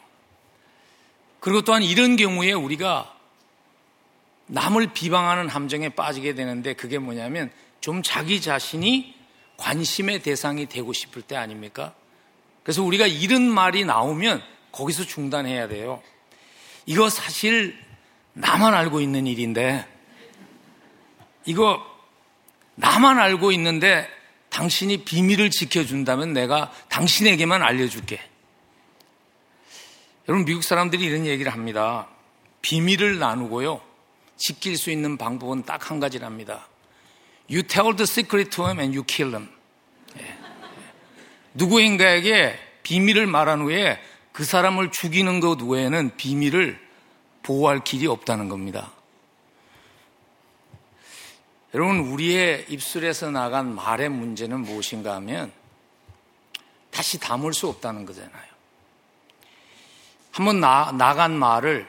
[1.42, 3.14] 그리고 또한 이런 경우에 우리가
[4.48, 7.52] 남을 비방하는 함정에 빠지게 되는데 그게 뭐냐면
[7.82, 9.17] 좀 자기 자신이
[9.58, 11.94] 관심의 대상이 되고 싶을 때 아닙니까?
[12.64, 14.42] 그래서 우리가 이런 말이 나오면
[14.72, 16.02] 거기서 중단해야 돼요.
[16.86, 17.78] 이거 사실
[18.34, 19.86] 나만 알고 있는 일인데,
[21.46, 21.84] 이거
[22.76, 24.08] 나만 알고 있는데
[24.50, 28.22] 당신이 비밀을 지켜준다면 내가 당신에게만 알려줄게.
[30.28, 32.08] 여러분, 미국 사람들이 이런 얘기를 합니다.
[32.62, 33.82] 비밀을 나누고요.
[34.36, 36.68] 지킬 수 있는 방법은 딱 한 가지랍니다.
[37.50, 39.50] You tell the secret to him and you kill him.
[40.20, 40.38] 예.
[41.54, 44.00] 누구인가에게 비밀을 말한 후에
[44.32, 46.80] 그 사람을 죽이는 것 외에는 비밀을
[47.44, 48.92] 보호할 길이 없다는 겁니다.
[51.74, 55.52] 여러분, 우리의 입술에서 나간 말의 문제는 무엇인가 하면
[56.92, 58.48] 다시 담을 수 없다는 거잖아요.
[60.32, 61.88] 한번 나, 나간 말을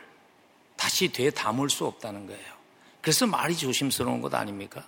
[0.77, 2.55] 다시 되담을 수 없다는 거예요.
[3.01, 4.85] 그래서 말이 조심스러운 것 아닙니까?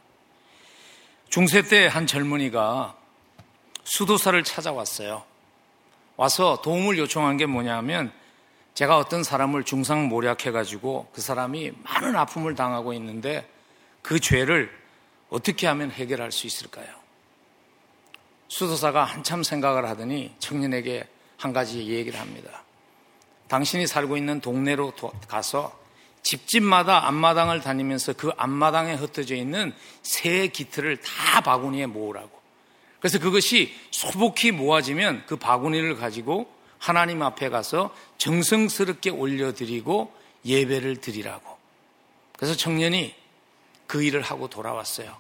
[1.31, 2.97] 중세 때 한 젊은이가
[3.85, 5.25] 수도사를 찾아왔어요.
[6.17, 8.13] 와서 도움을 요청한 게 뭐냐면
[8.75, 13.49] 제가 어떤 사람을 중상 모략해가지고 그 사람이 많은 아픔을 당하고 있는데
[14.03, 14.77] 그 죄를
[15.29, 16.89] 어떻게 하면 해결할 수 있을까요?
[18.49, 22.65] 수도사가 한참 생각을 하더니 청년에게 한 가지 얘기를 합니다.
[23.47, 24.93] 당신이 살고 있는 동네로
[25.29, 25.79] 가서
[26.23, 32.41] 집집마다 앞마당을 다니면서 그 앞마당에 흩어져 있는 새 기틀을 다 바구니에 모으라고.
[33.01, 40.13] 그래서 그것이 소복히 모아지면 그 바구니를 가지고 하나님 앞에 가서 정성스럽게 올려드리고
[40.45, 41.59] 예배를 드리라고.
[42.37, 43.15] 그래서 청년이
[43.87, 45.17] 그 일을 하고 돌아왔어요.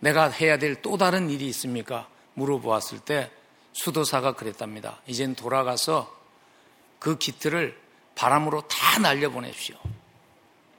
[0.00, 2.08] 내가 해야 될 또 다른 일이 있습니까?
[2.34, 3.30] 물어보았을 때
[3.72, 5.00] 수도사가 그랬답니다.
[5.06, 6.14] 이젠 돌아가서
[6.98, 7.78] 그 기틀을
[8.14, 9.76] 바람으로 다 날려보내십시오.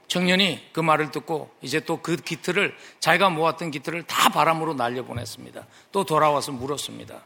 [0.10, 5.66] 청년이 그 말을 듣고 이제 또 그 기틀을 자기가 모았던 기틀을 다 바람으로 날려보냈습니다.
[5.92, 7.24] 또 돌아와서 물었습니다.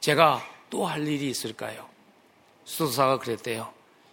[0.00, 1.88] 제가 또 할 일이 있을까요?
[2.64, 3.72] 수도사가 그랬대요.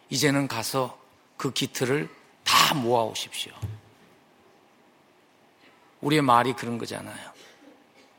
[0.10, 0.98] 이제는 가서
[1.38, 2.08] 그 기틀을
[2.44, 3.52] 다 모아오십시오.
[6.02, 7.32] 우리의 말이 그런 거잖아요.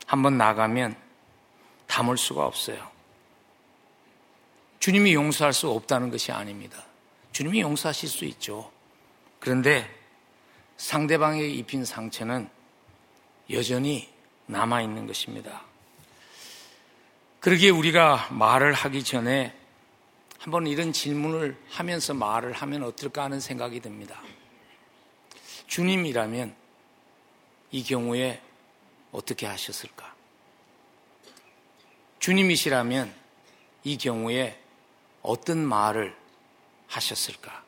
[0.07, 0.97] 한번 나가면
[1.87, 2.91] 담을 수가 없어요.
[4.81, 6.83] 주님이 용서할 수 없다는 것이 아닙니다.
[7.33, 8.74] 주님이 용서하실 수 있죠.
[9.45, 9.87] 그런데
[10.79, 12.49] 상대방에게 입힌 상처는
[13.51, 14.09] 여전히
[14.47, 15.63] 남아있는 것입니다.
[17.41, 19.55] 그러기에 우리가 말을 하기 전에
[20.39, 24.19] 한번 이런 질문을 하면서 말을 하면 어떨까 하는 생각이 듭니다.
[25.67, 26.57] 주님이라면
[27.71, 28.41] 이 경우에
[29.13, 30.15] 어떻게 하셨을까?
[32.19, 33.15] 주님이시라면
[33.83, 34.59] 이 경우에
[35.21, 36.17] 어떤 말을
[36.87, 37.64] 하셨을까?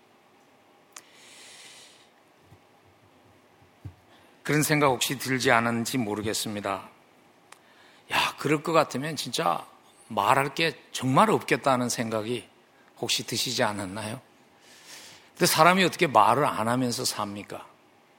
[4.46, 6.88] 그런 생각 혹시 들지 않은지 모르겠습니다.
[8.12, 9.66] 야, 그럴 것 같으면 진짜
[10.06, 12.46] 말할 게 정말 없겠다는 생각이
[12.98, 14.20] 혹시 드시지 않았나요?
[15.30, 17.66] 근데 사람이 어떻게 말을 안 하면서 삽니까?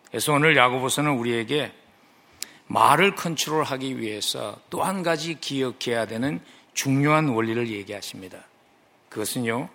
[0.10, 1.72] 그래서 오늘 야고보서는 우리에게
[2.68, 6.42] 말을 컨트롤하기 위해서 또 한 가지 기억해야 되는
[6.74, 8.44] 중요한 원리를 얘기하십니다.
[9.08, 9.70] 그것은요,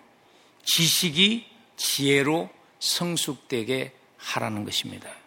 [0.63, 5.22] 지식이 지혜로 성숙되게 하라는 것입니다.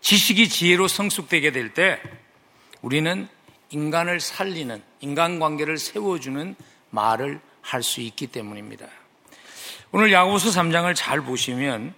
[0.00, 2.00] 지식이 지혜로 성숙되게 될 때
[2.82, 3.28] 우리는
[3.70, 6.56] 인간을 살리는, 인간관계를 세워주는
[6.90, 8.86] 말을 할 수 있기 때문입니다.
[9.92, 11.94] 오늘 야고보서 3장을 잘 보시면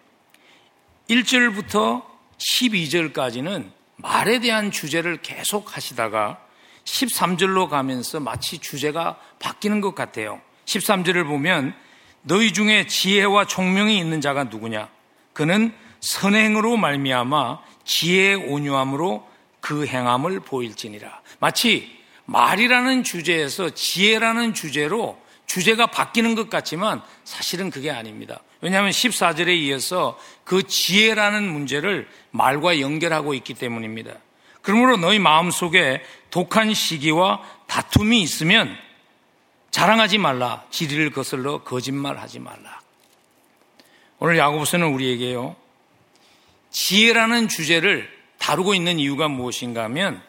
[1.09, 2.03] 1절부터
[2.39, 6.45] 12절까지는 말에 대한 주제를 계속 하시다가
[6.85, 10.41] 13절로 가면서 마치 주제가 바뀌는 것 같아요.
[10.65, 11.75] 13절을 보면
[12.23, 14.89] 너희 중에 지혜와 총명이 있는 자가 누구냐?
[15.33, 19.29] 그는 선행으로 말미암아 지혜의 온유함으로
[19.61, 21.21] 그 행함을 보일지니라.
[21.39, 28.41] 마치 말이라는 주제에서 지혜라는 주제로 주제가 바뀌는 것 같지만 사실은 그게 아닙니다.
[28.61, 34.13] 왜냐하면 14절에 이어서 그 지혜라는 문제를 말과 연결하고 있기 때문입니다.
[34.63, 38.75] 그러므로 너희 마음속에 독한 시기와 다툼이 있으면
[39.73, 40.65] 자랑하지 말라.
[40.71, 42.81] 지리를 거슬러 거짓말하지 말라.
[44.19, 45.57] 오늘 야고보서는 우리에게요.
[46.73, 50.21] 지혜라는 주제를 다루고 있는 이유가 무엇인가 하면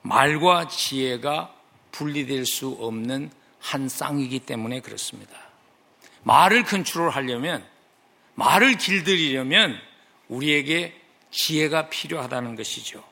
[0.00, 1.54] 말과 지혜가
[1.92, 5.36] 분리될 수 없는 한 쌍이기 때문에 그렇습니다.
[6.22, 7.64] 말을 컨트롤 하려면
[8.34, 9.76] 말을 길들이려면
[10.28, 10.94] 우리에게
[11.30, 13.02] 지혜가 필요하다는 것이죠.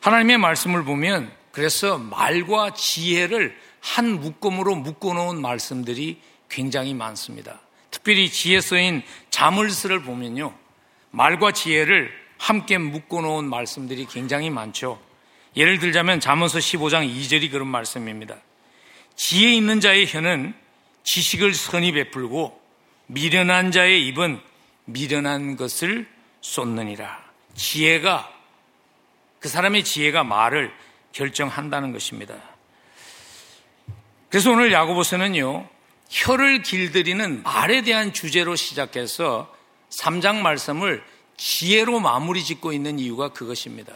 [0.00, 7.60] 하나님의 말씀을 보면 그래서 말과 지혜를 한 묶음으로 묶어놓은 말씀들이 굉장히 많습니다.
[7.90, 10.54] 특별히 지혜 써인 자물스를 보면요.
[11.16, 15.00] 말과 지혜를 함께 묶어놓은 말씀들이 굉장히 많죠.
[15.56, 18.36] 예를 들자면 자문서 15장 2절이 그런 말씀입니다.
[19.14, 20.52] 지혜 있는 자의 혀는
[21.04, 22.60] 지식을 선히 베풀고
[23.06, 24.38] 미련한 자의 입은
[24.84, 26.06] 미련한 것을
[26.42, 27.24] 쏟느니라.
[27.54, 28.30] 지혜가
[29.40, 30.70] 그 사람의 지혜가 말을
[31.12, 32.34] 결정한다는 것입니다.
[34.28, 35.66] 그래서 오늘 야고보서는요.
[36.10, 39.55] 혀를 길들이는 말에 대한 주제로 시작해서
[40.00, 41.02] 3장 말씀을
[41.36, 43.92] 지혜로 마무리 짓고 있는 이유가 그것입니다.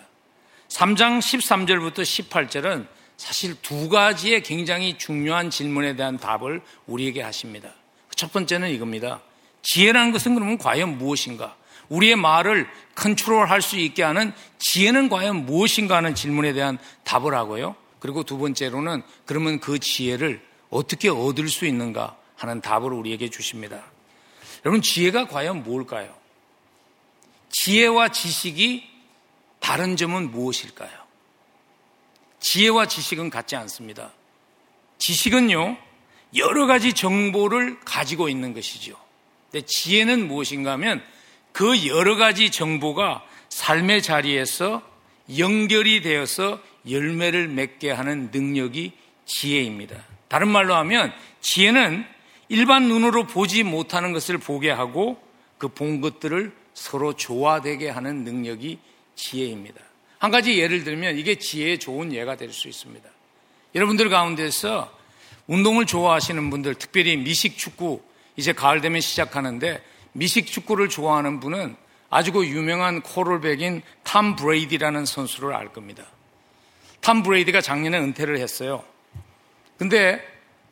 [0.68, 2.86] 3장 13절부터 18절은
[3.16, 7.70] 사실 두 가지의 굉장히 중요한 질문에 대한 답을 우리에게 하십니다.
[8.14, 9.20] 첫 번째는 이겁니다.
[9.62, 11.56] 지혜라는 것은 그러면 과연 무엇인가?
[11.88, 17.74] 우리의 말을 컨트롤할 수 있게 하는 지혜는 과연 무엇인가 하는 질문에 대한 답을 하고요.
[17.98, 23.82] 그리고 두 번째로는 그러면 그 지혜를 어떻게 얻을 수 있는가 하는 답을 우리에게 주십니다.
[24.64, 26.14] 여러분, 지혜가 과연 뭘까요?
[27.50, 28.88] 지혜와 지식이
[29.58, 30.90] 다른 점은 무엇일까요?
[32.40, 34.12] 지혜와 지식은 같지 않습니다.
[34.98, 35.76] 지식은요,
[36.36, 38.96] 여러 가지 정보를 가지고 있는 것이죠.
[39.50, 41.02] 근데 지혜는 무엇인가 하면
[41.52, 44.82] 그 여러 가지 정보가 삶의 자리에서
[45.38, 48.92] 연결이 되어서 열매를 맺게 하는 능력이
[49.26, 49.96] 지혜입니다.
[50.28, 52.06] 다른 말로 하면 지혜는
[52.50, 55.16] 일반 눈으로 보지 못하는 것을 보게 하고
[55.56, 58.78] 그 본 것들을 서로 조화되게 하는 능력이
[59.14, 59.80] 지혜입니다.
[60.18, 63.08] 한 가지 예를 들면 이게 지혜의 좋은 예가 될 수 있습니다.
[63.74, 64.92] 여러분들 가운데서
[65.46, 68.02] 운동을 좋아하시는 분들, 특별히 미식 축구,
[68.36, 69.82] 이제 가을 되면 시작하는데
[70.12, 71.76] 미식 축구를 좋아하는 분은
[72.08, 76.04] 아주 그 유명한 쿼터백인 탐 브레이디라는 선수를 알 겁니다.
[77.00, 78.82] 탐 브레이디가 작년에 은퇴를 했어요.
[79.78, 80.20] 근데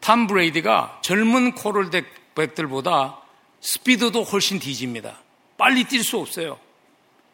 [0.01, 3.21] 탐 브레이디가 젊은 쿼터백들보다
[3.61, 5.19] 스피드도 훨씬 뒤집니다.
[5.57, 6.59] 빨리 뛸 수 없어요.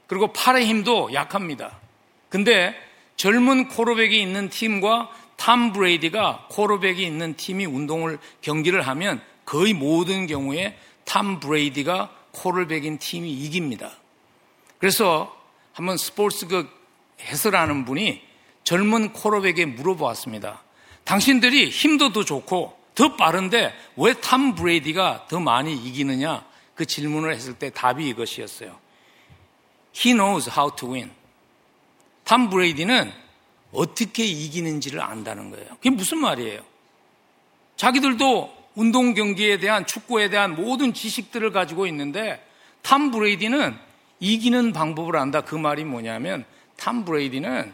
[0.07, 1.79] 그리고 팔의 힘도 약합니다.
[2.29, 2.74] 근데
[3.16, 10.79] 젊은 쿼터백이 있는 팀과 탐 브레이디가 쿼터백이 있는 팀이 운동을 경기를 하면 거의 모든 경우에
[11.05, 13.92] 탐 브레이디가 쿼터백인 팀이 이깁니다.
[14.79, 15.35] 그래서
[15.72, 16.68] 한번 스포츠 그
[17.20, 18.22] 해설하는 분이
[18.64, 20.62] 젊은 쿼터백에 물어보았습니다.
[21.04, 26.44] 당신들이 힘도 더 좋고 더 빠른데 왜 탐 브레이디가 더 많이 이기느냐?
[26.74, 28.78] 그 질문을 했을 때 답이 이것이었어요.
[29.96, 31.10] He knows how to win.
[32.24, 33.12] 탐 브레이디는
[33.72, 35.66] 어떻게 이기는지를 안다는 거예요.
[35.74, 36.62] 그게 무슨 말이에요?
[37.76, 42.44] 자기들도 운동 경기에 대한 축구에 대한 모든 지식들을 가지고 있는데
[42.82, 43.76] 탐 브레이디는
[44.20, 45.42] 이기는 방법을 안다.
[45.42, 46.44] 그 말이 뭐냐면
[46.76, 47.72] 탐 브레이디는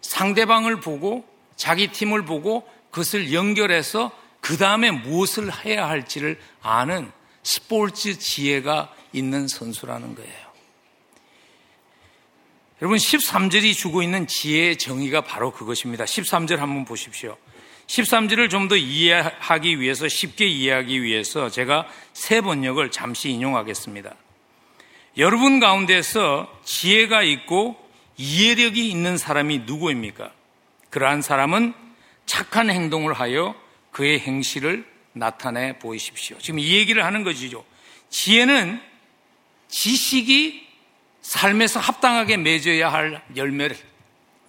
[0.00, 1.24] 상대방을 보고
[1.58, 10.14] 자기 팀을 보고 그것을 연결해서 그 다음에 무엇을 해야 할지를 아는 스포츠 지혜가 있는 선수라는
[10.14, 10.48] 거예요.
[12.80, 16.04] 여러분 13절이 주고 있는 지혜의 정의가 바로 그것입니다.
[16.04, 17.36] 13절 한번 보십시오.
[17.88, 24.14] 13절을 좀 더 이해하기 위해서 쉽게 이해하기 위해서 제가 세 번역을 잠시 인용하겠습니다.
[25.16, 27.76] 여러분 가운데서 지혜가 있고
[28.16, 30.37] 이해력이 있는 사람이 누구입니까?
[30.90, 31.74] 그러한 사람은
[32.26, 33.54] 착한 행동을 하여
[33.90, 36.38] 그의 행실을 나타내 보이십시오.
[36.38, 37.64] 지금 이 얘기를 하는 것이죠.
[38.10, 38.80] 지혜는
[39.68, 40.66] 지식이
[41.22, 43.76] 삶에서 합당하게 맺어야 할 열매를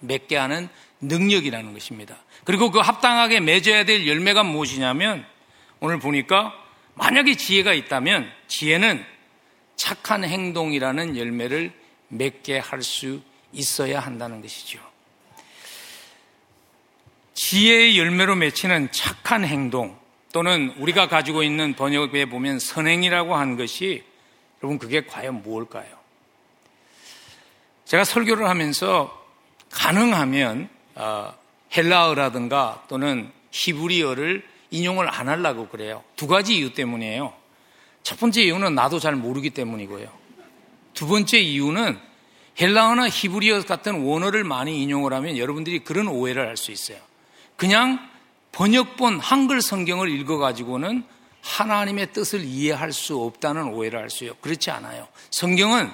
[0.00, 0.68] 맺게 하는
[1.00, 2.16] 능력이라는 것입니다.
[2.44, 5.26] 그리고 그 합당하게 맺어야 될 열매가 무엇이냐면
[5.80, 6.54] 오늘 보니까
[6.94, 9.04] 만약에 지혜가 있다면 지혜는
[9.76, 11.72] 착한 행동이라는 열매를
[12.08, 13.22] 맺게 할 수
[13.52, 14.78] 있어야 한다는 것이죠.
[17.40, 19.98] 지혜의 열매로 맺히는 착한 행동
[20.30, 24.04] 또는 우리가 가지고 있는 번역에 보면 선행이라고 한 것이
[24.62, 25.88] 여러분 그게 과연 무엇일까요?
[27.86, 29.26] 제가 설교를 하면서
[29.70, 31.34] 가능하면 어,
[31.74, 36.04] 헬라어라든가 또는 히브리어를 인용을 안 하려고 그래요.
[36.16, 37.32] 두 가지 이유 때문이에요.
[38.02, 40.12] 첫 번째 이유는 나도 잘 모르기 때문이고요.
[40.92, 41.98] 두 번째 이유는
[42.60, 47.09] 헬라어나 히브리어 같은 원어를 많이 인용을 하면 여러분들이 그런 오해를 할 수 있어요.
[47.60, 47.98] 그냥
[48.52, 51.04] 번역본 한글 성경을 읽어가지고는
[51.42, 54.34] 하나님의 뜻을 이해할 수 없다는 오해를 할수 있어요.
[54.40, 55.06] 그렇지 않아요.
[55.30, 55.90] 성경은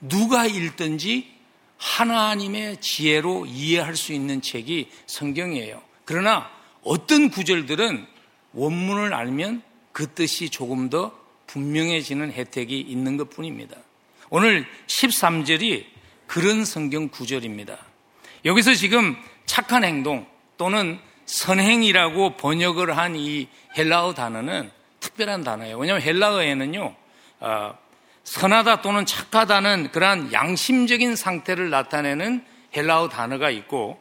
[0.00, 1.28] 누가 읽든지
[1.76, 5.82] 하나님의 지혜로 이해할 수 있는 책이 성경이에요.
[6.04, 6.48] 그러나
[6.84, 8.06] 어떤 구절들은
[8.52, 11.12] 원문을 알면 그 뜻이 조금 더
[11.48, 13.76] 분명해지는 혜택이 있는 것 뿐입니다.
[14.30, 15.84] 오늘 13절이
[16.28, 17.76] 그런 성경 구절입니다.
[18.44, 20.24] 여기서 지금 착한 행동
[20.58, 25.78] 또는 선행이라고 번역을 한 이 헬라어 단어는 특별한 단어예요.
[25.78, 26.94] 왜냐하면 헬라어에는요,
[27.40, 27.78] 어,
[28.24, 32.44] 선하다 또는 착하다는 그러한 양심적인 상태를 나타내는
[32.76, 34.00] 헬라어 단어가 있고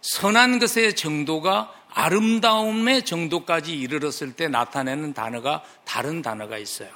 [0.00, 6.88] 선한 것의 정도가 아름다움의 정도까지 이르렀을 때 나타내는 단어가 다른 단어가 있어요.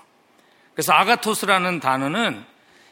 [0.74, 2.44] 그래서 아가토스라는 단어는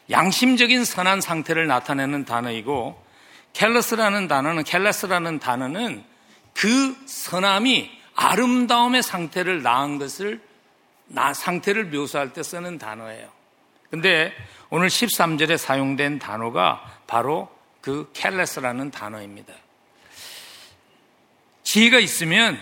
[0.09, 3.01] 양심적인 선한 상태를 나타내는 단어이고
[3.53, 6.10] 켈러스라는 단어는 켈라스라는 단어는
[6.53, 10.41] 그 선함이 아름다움의 상태를 낳은 것을
[11.07, 13.29] 나 상태를 묘사할 때 쓰는 단어예요.
[13.89, 14.33] 근데
[14.69, 17.49] 오늘 13절에 사용된 단어가 바로
[17.81, 19.53] 그 켈레스라는 단어입니다.
[21.63, 22.57] 지혜가 있으면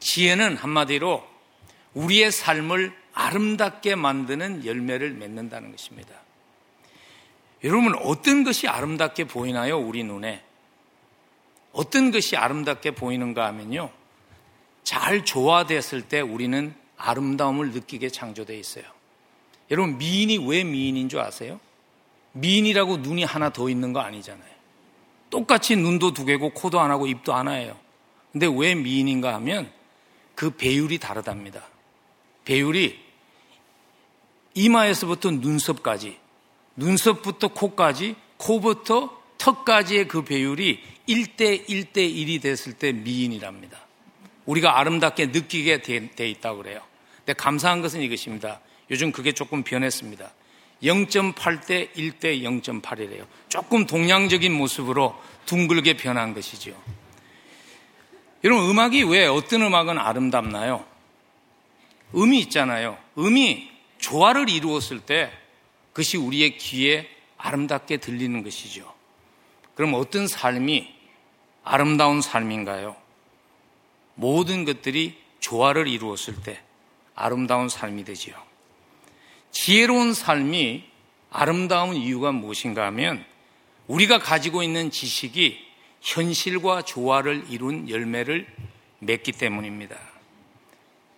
[0.00, 1.26] 지혜는 한마디로
[1.94, 6.14] 우리의 삶을 아름답게 만드는 열매를 맺는다는 것입니다.
[7.64, 9.78] 여러분, 어떤 것이 아름답게 보이나요?
[9.78, 10.44] 우리 눈에.
[11.76, 13.90] 어떤 것이 아름답게 보이는가 하면요.
[14.82, 18.84] 잘 조화됐을 때 우리는 아름다움을 느끼게 창조되어 있어요.
[19.70, 21.60] 여러분, 미인이 왜 미인인 줄 아세요?
[22.32, 24.56] 미인이라고 눈이 하나 더 있는 거 아니잖아요.
[25.28, 27.76] 똑같이 눈도 두 개고 코도 하나고 입도 하나예요.
[28.32, 29.70] 근데 왜 미인인가 하면
[30.34, 31.62] 그 배율이 다르답니다.
[32.46, 32.98] 배율이
[34.54, 36.18] 이마에서부터 눈썹까지,
[36.76, 43.78] 눈썹부터 코까지, 코부터 턱까지의 그 배율이 1대 1대 1이 됐을 때 미인이랍니다.
[44.44, 46.80] 우리가 아름답게 느끼게 돼, 돼 있다고 그래요.
[47.18, 48.60] 근데 감사한 것은 이것입니다.
[48.90, 50.32] 요즘 그게 조금 변했습니다.
[50.82, 53.26] 0.8대 1대 0.8이래요.
[53.48, 55.16] 조금 동양적인 모습으로
[55.46, 56.80] 둥글게 변한 것이죠.
[58.44, 60.84] 여러분, 음악이 왜 어떤 음악은 아름답나요?
[62.14, 62.98] 음이 있잖아요.
[63.18, 65.32] 음이 조화를 이루었을 때
[65.92, 67.08] 그것이 우리의 귀에
[67.38, 68.95] 아름답게 들리는 것이죠.
[69.76, 70.92] 그럼 어떤 삶이
[71.62, 72.96] 아름다운 삶인가요?
[74.14, 76.60] 모든 것들이 조화를 이루었을 때
[77.14, 78.34] 아름다운 삶이 되지요.
[79.52, 80.84] 지혜로운 삶이
[81.30, 83.24] 아름다운 이유가 무엇인가 하면
[83.86, 85.64] 우리가 가지고 있는 지식이
[86.00, 88.46] 현실과 조화를 이룬 열매를
[89.00, 89.96] 맺기 때문입니다.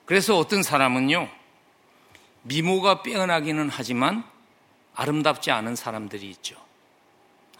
[0.04, 1.28] 그래서 어떤 사람은요,
[2.42, 4.24] 미모가 빼어나기는 하지만
[4.94, 6.67] 아름답지 않은 사람들이 있죠.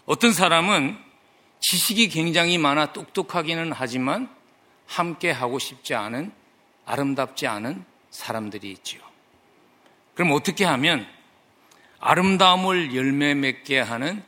[0.09, 0.97] 어떤 사람은
[1.59, 4.27] 지식이 굉장히 많아 똑똑하기는 하지만
[4.87, 6.31] 함께 하고 싶지 않은
[6.85, 9.01] 아름답지 않은 사람들이 있지요.
[10.15, 11.05] 그럼 어떻게 하면
[11.99, 14.23] 아름다움을 열매 맺게 하는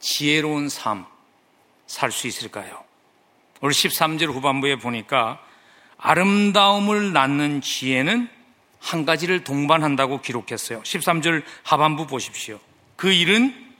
[0.00, 1.12] 지혜로운 삶
[1.92, 2.82] 살 수 있을까요?
[3.60, 5.38] 오늘 13절 후반부에 보니까
[5.98, 8.28] 아름다움을 낳는 지혜는
[8.80, 10.82] 한 가지를 동반한다고 기록했어요.
[10.82, 12.58] 13절 하반부 보십시오.
[12.96, 13.71] 그 일은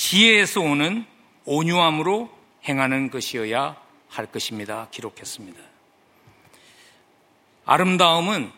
[0.00, 1.04] 지혜에서 오는
[1.44, 2.30] 온유함으로
[2.66, 3.76] 행하는 것이어야
[4.08, 4.88] 할 것입니다.
[4.90, 5.60] 기록했습니다.
[7.66, 8.50] 아름다움은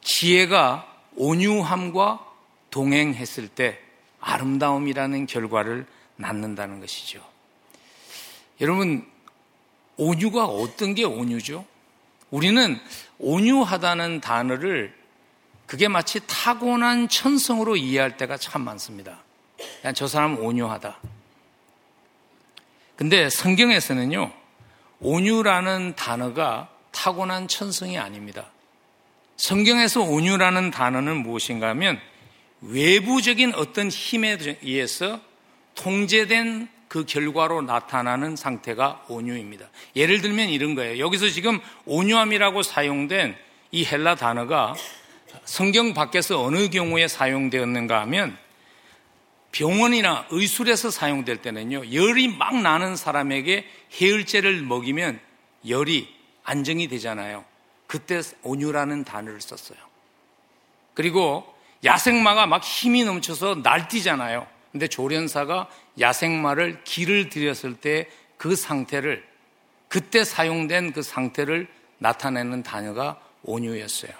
[0.00, 2.26] 지혜가 온유함과
[2.72, 3.78] 동행했을 때
[4.18, 7.24] 아름다움이라는 결과를 낳는다는 것이죠.
[8.60, 9.08] 여러분,
[9.96, 11.64] 온유가 어떤 게 온유죠?
[12.32, 12.76] 우리는
[13.20, 15.03] 온유하다는 단어를
[15.66, 19.22] 그게 마치 타고난 천성으로 이해할 때가 참 많습니다.
[19.80, 20.98] 그냥 저 사람은 온유하다.
[22.96, 24.32] 근데 성경에서는요,
[25.00, 28.50] 온유라는 단어가 타고난 천성이 아닙니다.
[29.36, 32.00] 성경에서 온유라는 단어는 무엇인가 하면
[32.60, 35.20] 외부적인 어떤 힘에 의해서
[35.74, 39.66] 통제된 그 결과로 나타나는 상태가 온유입니다.
[39.96, 41.04] 예를 들면 이런 거예요.
[41.04, 43.36] 여기서 지금 온유함이라고 사용된
[43.72, 44.74] 이 헬라 단어가
[45.44, 48.36] 성경 밖에서 어느 경우에 사용되었는가 하면
[49.52, 53.66] 병원이나 의술에서 사용될 때는요, 열이 막 나는 사람에게
[54.00, 55.20] 해열제를 먹이면
[55.68, 56.12] 열이
[56.42, 57.44] 안정이 되잖아요.
[57.86, 59.78] 그때 온유라는 단어를 썼어요.
[60.94, 61.46] 그리고
[61.84, 64.46] 야생마가 막 힘이 넘쳐서 날뛰잖아요.
[64.72, 65.68] 근데 조련사가
[66.00, 68.08] 야생마를 길을 들였을 때
[68.44, 69.26] 그 상태를
[69.88, 71.66] 그때 사용된 그 상태를
[71.96, 74.12] 나타내는 단어가 온유였어요.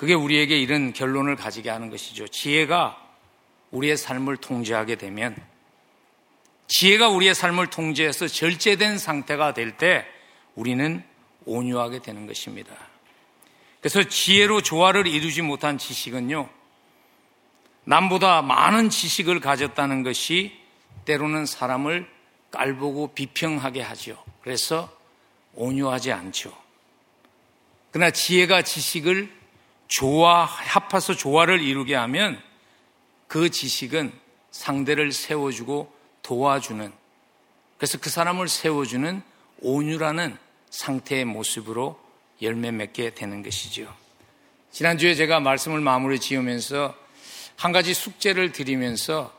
[0.00, 2.26] 그게 우리에게 이런 결론을 가지게 하는 것이죠.
[2.26, 2.96] 지혜가
[3.70, 5.36] 우리의 삶을 통제하게 되면
[6.68, 10.06] 지혜가 우리의 삶을 통제해서 절제된 상태가 될 때
[10.54, 11.04] 우리는
[11.44, 12.72] 온유하게 되는 것입니다.
[13.80, 16.48] 그래서 지혜로 조화를 이루지 못한 지식은요,
[17.84, 20.58] 남보다 많은 지식을 가졌다는 것이
[21.04, 22.08] 때로는 사람을
[22.52, 24.16] 깔보고 비평하게 하죠.
[24.40, 24.90] 그래서
[25.56, 26.56] 온유하지 않죠.
[27.90, 29.39] 그러나 지혜가 지식을
[29.90, 32.40] 조화, 합해서 조화를 이루게 하면
[33.26, 34.12] 그 지식은
[34.52, 36.92] 상대를 세워주고 도와주는
[37.76, 39.20] 그래서 그 사람을 세워주는
[39.62, 40.38] 온유라는
[40.70, 42.00] 상태의 모습으로
[42.40, 43.92] 열매 맺게 되는 것이죠.
[44.70, 46.94] 지난주에 제가 말씀을 마무리 지으면서
[47.56, 49.34] 한 가지 숙제를 드리면서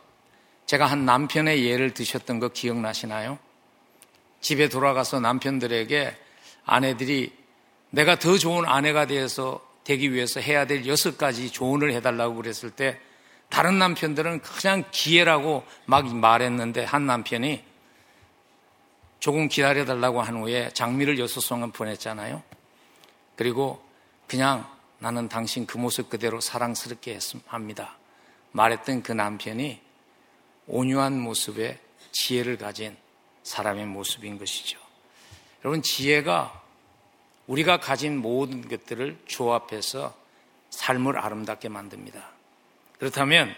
[0.65, 3.39] 제가 한 남편의 예를 드셨던 거 기억나시나요?
[4.41, 6.17] 집에 돌아가서 남편들에게
[6.65, 7.33] 아내들이
[7.89, 12.99] 내가 더 좋은 아내가 되어서 되기 위해서 해야 될 여섯 가지 조언을 해달라고 그랬을 때
[13.49, 17.63] 다른 남편들은 그냥 기회라고 막 말했는데 한 남편이
[19.19, 22.41] 조금 기다려달라고 한 후에 장미를 여섯 송은 보냈잖아요.
[23.35, 23.83] 그리고
[24.27, 24.67] 그냥
[24.99, 27.97] 나는 당신 그 모습 그대로 사랑스럽게 합니다.
[28.51, 29.79] 말했던 그 남편이
[30.67, 31.77] 온유한 모습의
[32.11, 32.95] 지혜를 가진
[33.43, 34.79] 사람의 모습인 것이죠.
[35.63, 36.60] 여러분, 지혜가
[37.51, 40.15] 우리가 가진 모든 것들을 조합해서
[40.69, 42.29] 삶을 아름답게 만듭니다.
[42.97, 43.53] 그렇다면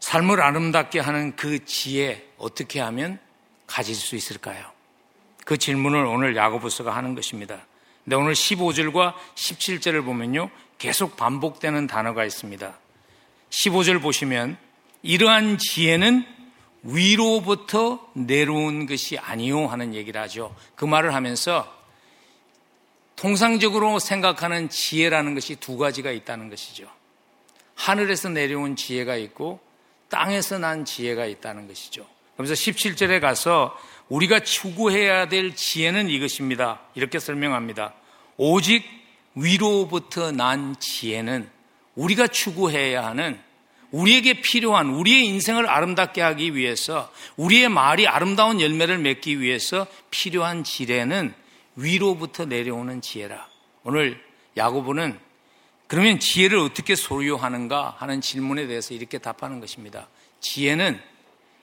[0.00, 3.18] 삶을 아름답게 하는 그 지혜 어떻게 하면
[3.66, 4.70] 가질 수 있을까요?
[5.46, 7.58] 그 질문을 오늘 야고보서가 하는 것입니다.
[8.04, 10.50] 근데 오늘 15절과 17절을 보면요.
[10.76, 12.78] 계속 반복되는 단어가 있습니다.
[13.48, 14.58] 15절 보시면
[15.02, 16.26] 이러한 지혜는
[16.82, 20.54] 위로부터 내려온 것이 아니요 하는 얘기를 하죠.
[20.76, 21.77] 그 말을 하면서
[23.18, 26.88] 통상적으로 생각하는 지혜라는 것이 두 가지가 있다는 것이죠.
[27.74, 29.58] 하늘에서 내려온 지혜가 있고
[30.08, 32.06] 땅에서 난 지혜가 있다는 것이죠.
[32.36, 33.76] 그래서 17절에 가서
[34.08, 36.80] 우리가 추구해야 될 지혜는 이것입니다.
[36.94, 37.92] 이렇게 설명합니다.
[38.36, 38.84] 오직
[39.34, 41.50] 위로부터 난 지혜는
[41.96, 43.38] 우리가 추구해야 하는
[43.90, 51.34] 우리에게 필요한 우리의 인생을 아름답게 하기 위해서 우리의 말이 아름다운 열매를 맺기 위해서 필요한 지혜는
[51.78, 53.48] 위로부터 내려오는 지혜라.
[53.84, 54.20] 오늘
[54.56, 55.18] 야고보는
[55.86, 60.08] 그러면 지혜를 어떻게 소유하는가 하는 질문에 대해서 이렇게 답하는 것입니다.
[60.40, 61.00] 지혜는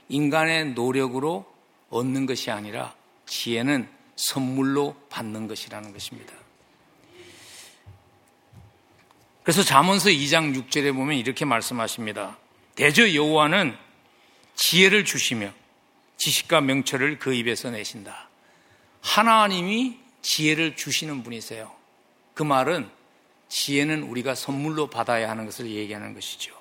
[0.10, 1.46] 인간의 노력으로
[1.90, 2.96] 얻는 것이 아니라
[3.26, 6.34] 지혜는 선물로 받는 것이라는 것입니다.
[9.44, 12.38] 그래서 잠언서 2장 6절에 보면 이렇게 말씀하십니다.
[12.76, 13.78] 대저 여호와는
[14.56, 15.52] 지혜를 주시며
[16.18, 18.30] 지식과 명철을 그 입에서 내신다.
[19.02, 21.72] 하나님이 지혜를 주시는 분이세요.
[22.34, 22.90] 그 말은
[23.48, 26.52] 지혜는 우리가 선물로 받아야 하는 것을 얘기하는 것이죠.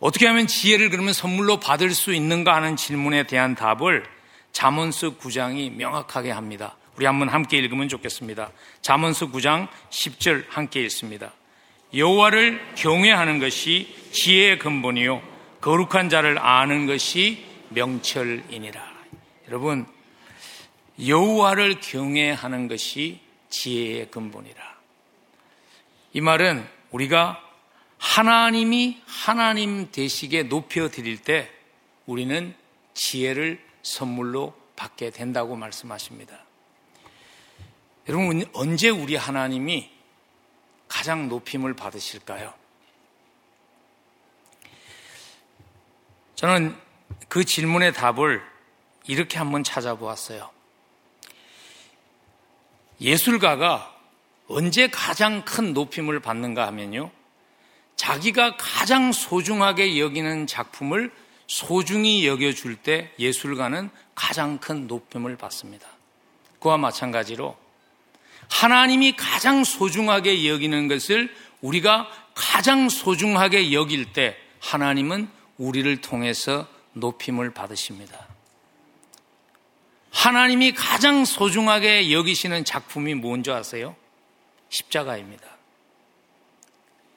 [0.00, 4.06] 어떻게 하면 지혜를 그러면 선물로 받을 수 있는가 하는 질문에 대한 답을
[4.52, 6.78] 잠언서 9장이 명확하게 합니다.
[6.96, 8.52] 우리 한번 함께 읽으면 좋겠습니다.
[8.80, 11.34] 잠언서 9장 10절 함께 읽습니다.
[11.94, 15.22] 여호와를 경외하는 것이 지혜의 근본이요
[15.60, 18.82] 거룩한 자를 아는 것이 명철이니라.
[19.48, 19.86] 여러분
[21.06, 23.20] 여호와를 경외하는 것이
[23.50, 24.78] 지혜의 근본이라.
[26.12, 27.42] 이 말은 우리가
[27.98, 31.50] 하나님이 하나님 되시게 높여 드릴 때
[32.06, 32.54] 우리는
[32.94, 36.44] 지혜를 선물로 받게 된다고 말씀하십니다.
[38.08, 39.90] 여러분, 언제 우리 하나님이
[40.88, 42.54] 가장 높임을 받으실까요?
[46.34, 46.74] 저는
[47.28, 48.42] 그 질문의 답을
[49.06, 50.57] 이렇게 한번 찾아보았어요.
[53.00, 53.94] 예술가가
[54.48, 57.10] 언제 가장 큰 높임을 받는가 하면요.
[57.96, 61.12] 자기가 가장 소중하게 여기는 작품을
[61.46, 65.86] 소중히 여겨줄 때 예술가는 가장 큰 높임을 받습니다.
[66.60, 67.56] 그와 마찬가지로
[68.50, 75.28] 하나님이 가장 소중하게 여기는 것을 우리가 가장 소중하게 여길 때 하나님은
[75.58, 78.26] 우리를 통해서 높임을 받으십니다.
[80.18, 83.94] 하나님이 가장 소중하게 여기시는 작품이 뭔지 아세요?
[84.68, 85.46] 십자가입니다.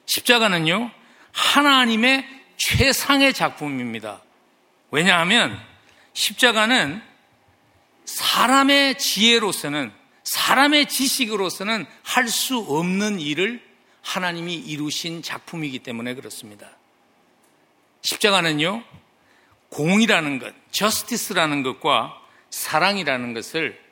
[0.06, 0.88] 십자가는요,
[1.32, 2.24] 하나님의
[2.58, 4.22] 최상의 작품입니다.
[4.92, 5.60] 왜냐하면
[6.12, 7.02] 십자가는
[8.04, 9.90] 사람의 지혜로서는
[10.22, 13.60] 사람의 지식으로서는 할 수 없는 일을
[14.02, 16.70] 하나님이 이루신 작품이기 때문에 그렇습니다.
[18.02, 18.84] 십자가는요,
[19.70, 22.21] 공이라는 것, 저스티스라는 것과
[22.52, 23.82] 사랑이라는 것을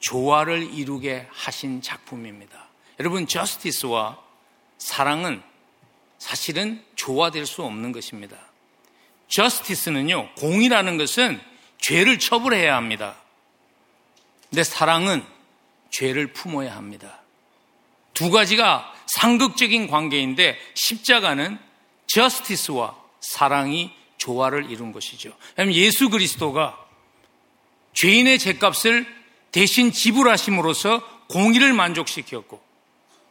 [0.00, 2.68] 조화를 이루게 하신 작품입니다.
[2.98, 4.18] 여러분, 저스티스와
[4.78, 5.42] 사랑은
[6.18, 8.36] 사실은 조화될 수 없는 것입니다.
[9.28, 11.40] 저스티스는요, 공이라는 것은
[11.78, 13.16] 죄를 처벌해야 합니다.
[14.48, 15.24] 근데 사랑은
[15.90, 17.20] 죄를 품어야 합니다.
[18.14, 21.58] 두 가지가 상극적인 관계인데 십자가는
[22.06, 25.32] 저스티스와 사랑이 조화를 이룬 것이죠.
[25.72, 26.89] 예수 그리스도가
[28.00, 29.06] 죄인의 죄값을
[29.52, 32.58] 대신 지불하심으로써 공의를 만족시켰고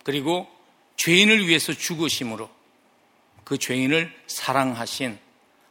[0.04, 0.48] 그리고
[0.96, 2.48] 죄인을 위해서 죽으심으로
[3.44, 5.18] 그 죄인을 사랑하신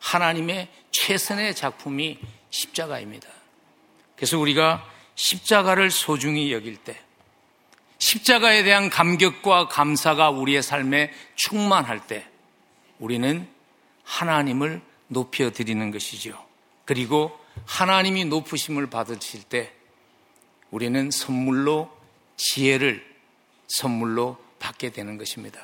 [0.00, 2.18] 하나님의 최선의 작품이
[2.50, 3.28] 십자가입니다.
[4.16, 4.84] 그래서 우리가
[5.14, 6.98] 십자가를 소중히 여길 때
[7.98, 12.26] 십자가에 대한 감격과 감사가 우리의 삶에 충만할 때
[12.98, 13.48] 우리는
[14.02, 16.44] 하나님을 높여 드리는 것이죠.
[16.84, 19.72] 그리고 하나님이 높으심을 받으실 때
[20.70, 21.90] 우리는 선물로
[22.36, 23.04] 지혜를
[23.68, 25.60] 선물로 받게 되는 것입니다.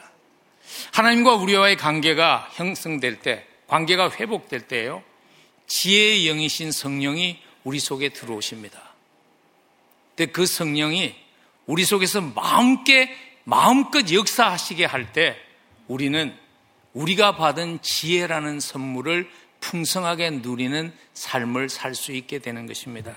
[0.92, 5.02] 하나님과 우리와의 관계가 형성될 때, 관계가 회복될 때요,
[5.66, 8.80] 지혜의 영이신 성령이 우리 속에 들어오십니다.
[10.16, 11.14] 근데 그 성령이
[11.66, 13.08] 우리 속에서 마음껏,
[13.44, 15.36] 마음껏 역사하시게 할 때
[15.88, 16.34] 우리는
[16.92, 19.28] 우리가 받은 지혜라는 선물을
[19.64, 23.16] 풍성하게 누리는 삶을 살 수 있게 되는 것입니다.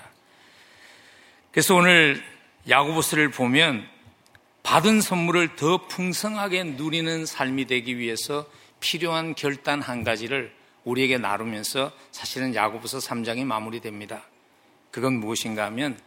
[1.51, 2.23] 그래서 오늘
[2.69, 3.87] 야구보스를 보면
[4.63, 12.55] 받은 선물을 더 풍성하게 누리는 삶이 되기 위해서 필요한 결단 한 가지를 우리에게 나누면서 사실은
[12.55, 14.23] 야구보서 3장이 마무리됩니다.
[14.91, 15.99] 그건 무엇인가 하면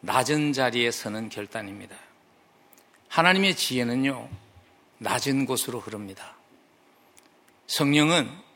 [0.00, 1.96] 낮은 자리에 서는 결단입니다.
[3.08, 4.28] 하나님의 지혜는요,
[4.98, 6.34] 낮은 곳으로 흐릅니다.
[7.66, 8.47] 성령은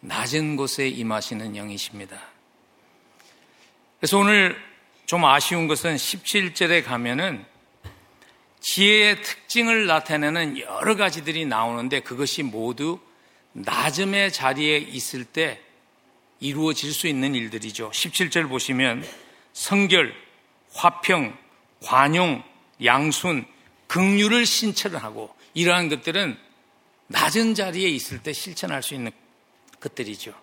[0.00, 2.20] 낮은 곳에 임하시는 영이십니다.
[3.98, 4.56] 그래서 오늘
[5.06, 7.44] 좀 아쉬운 것은 17절에 가면은
[8.60, 12.98] 지혜의 특징을 나타내는 여러 가지들이 나오는데 그것이 모두
[13.52, 15.60] 낮음의 자리에 있을 때
[16.38, 17.90] 이루어질 수 있는 일들이죠.
[17.90, 19.06] 17절 보시면
[19.52, 20.14] 성결,
[20.72, 21.36] 화평,
[21.82, 22.42] 관용,
[22.82, 23.44] 양순,
[23.88, 26.38] 긍휼을 신철을 하고 이러한 것들은
[27.08, 29.10] 낮은 자리에 있을 때 실천할 수 있는
[29.80, 30.34] 것들이죠.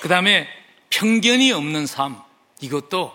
[0.00, 0.48] 그 다음에
[0.90, 2.20] 편견이 없는 삶,
[2.60, 3.12] 이것도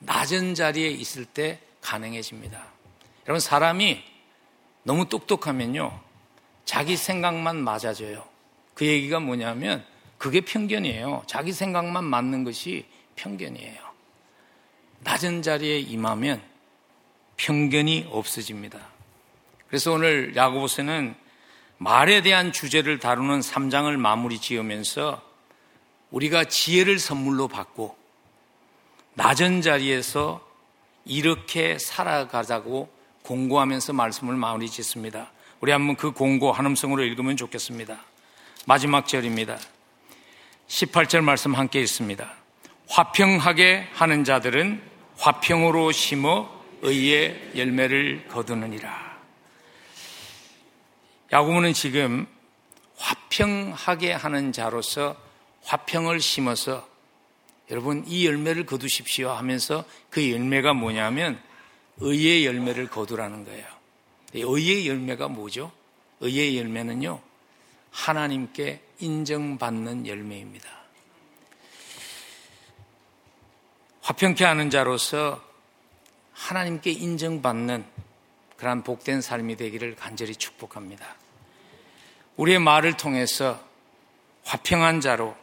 [0.00, 2.64] 낮은 자리에 있을 때 가능해집니다.
[3.26, 4.02] 여러분, 사람이
[4.82, 5.98] 너무 똑똑하면요,
[6.64, 8.26] 자기 생각만 맞아져요.
[8.74, 9.84] 그 얘기가 뭐냐면,
[10.18, 11.24] 그게 편견이에요.
[11.26, 12.86] 자기 생각만 맞는 것이
[13.16, 13.82] 편견이에요.
[15.00, 16.42] 낮은 자리에 임하면
[17.36, 18.78] 편견이 없어집니다.
[19.68, 21.14] 그래서 오늘 야고보서는
[21.78, 25.22] 말에 대한 주제를 다루는 3장을 마무리 지으면서
[26.10, 27.96] 우리가 지혜를 선물로 받고
[29.14, 30.40] 낮은 자리에서
[31.04, 32.88] 이렇게 살아가자고
[33.22, 35.30] 공고하면서 말씀을 마무리 짓습니다.
[35.60, 37.98] 우리 한번 그 공고 한음성으로 읽으면 좋겠습니다.
[38.66, 39.58] 마지막 절입니다.
[40.68, 42.30] 18절 말씀 함께 있습니다.
[42.88, 44.82] 화평하게 하는 자들은
[45.18, 46.48] 화평으로 심어
[46.82, 49.13] 의의 열매를 거두느니라.
[51.34, 52.28] 야고보는 지금
[52.96, 55.16] 화평하게 하는 자로서
[55.64, 56.88] 화평을 심어서
[57.72, 61.42] 여러분 이 열매를 거두십시오 하면서 그 열매가 뭐냐면
[61.96, 63.66] 의의 열매를 거두라는 거예요.
[64.32, 65.72] 의의 열매가 뭐죠?
[66.20, 67.20] 의의 열매는요.
[67.90, 70.68] 하나님께 인정받는 열매입니다.
[74.02, 75.42] 화평케 하는 자로서
[76.32, 77.84] 하나님께 인정받는
[78.56, 81.23] 그러한 복된 삶이 되기를 간절히 축복합니다.
[82.36, 83.62] 우리의 말을 통해서
[84.44, 85.36] 화평한 자로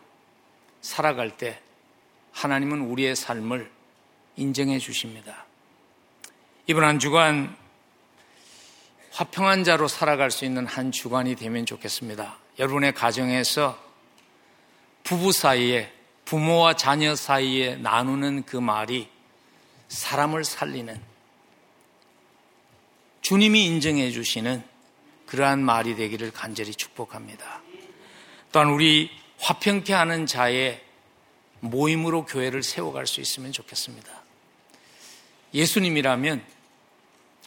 [0.82, 1.60] 살아갈 때
[2.34, 3.70] 하나님은 우리의 삶을
[4.36, 5.46] 인정해 주십니다.
[6.68, 7.56] 이번 한 주간
[9.12, 12.38] 화평한 자로 살아갈 수 있는 한 주간이 되면 좋겠습니다.
[12.60, 13.78] 여러분의 가정에서
[15.04, 15.92] 부부 사이에
[16.26, 19.10] 부모와 자녀 사이에 나누는 그 말이
[19.90, 21.02] 사람을 살리는
[23.22, 24.64] 주님이 인정해 주시는
[25.32, 27.62] 그러한 말이 되기를 간절히 축복합니다.
[28.52, 29.10] 또한 우리
[29.40, 30.84] 화평케 하는 자의
[31.62, 34.12] 모임으로 교회를 세워갈 수 있으면 좋겠습니다.
[35.54, 36.44] 예수님이라면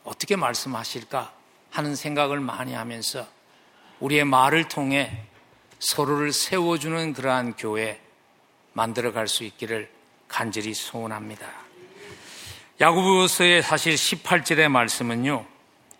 [0.04, 1.34] 어떻게 말씀하실까
[1.68, 3.28] 하는 생각을 많이 하면서
[4.00, 5.26] 우리의 말을 통해
[5.78, 8.00] 서로를 세워주는 그러한 교회
[8.72, 9.90] 만들어갈 수 있기를
[10.26, 11.46] 간절히 소원합니다.
[12.80, 15.44] 야구부서의 사실 18절의 말씀은요,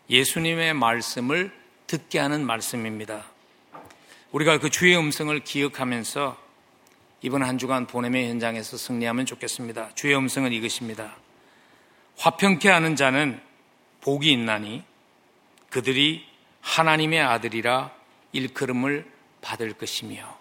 [0.09, 3.25] 예수님의 말씀을 듣게 하는 말씀입니다.
[4.33, 6.37] 우리가 그 주의 음성을 기억하면서
[7.23, 9.95] 이번 한 주간 보냄의 현장에서 승리하면 좋겠습니다.
[9.95, 11.17] 주의 음성은 이것입니다.
[12.17, 13.41] 화평케 하는 자는
[14.01, 14.83] 복이 있나니
[15.71, 16.27] 그들이
[16.61, 17.93] 하나님의 아들이라
[18.33, 19.11] 일컬음을
[19.41, 20.39] 받을 것이며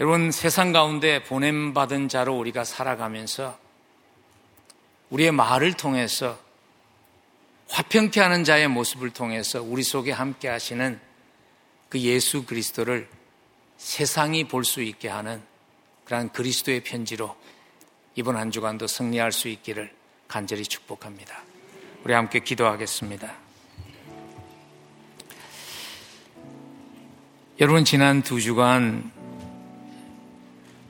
[0.00, 3.58] 여러분 세상 가운데 보냄 받은 자로 우리가 살아가면서
[5.10, 6.38] 우리의 말을 통해서
[7.70, 10.98] 화평케 하는 자의 모습을 통해서 우리 속에 함께 하시는
[11.88, 13.08] 그 예수 그리스도를
[13.76, 15.42] 세상이 볼 수 있게 하는
[16.04, 17.36] 그러한 그리스도의 편지로
[18.14, 19.92] 이번 한 주간도 승리할 수 있기를
[20.26, 21.42] 간절히 축복합니다.
[22.04, 23.32] 우리 함께 기도하겠습니다.
[27.60, 29.10] 여러분 지난 두 주간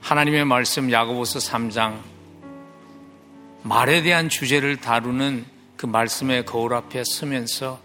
[0.00, 2.00] 하나님의 말씀 야고보서 3장
[3.62, 5.44] 말에 대한 주제를 다루는
[5.78, 7.80] 그 말씀의 거울 앞에 서면서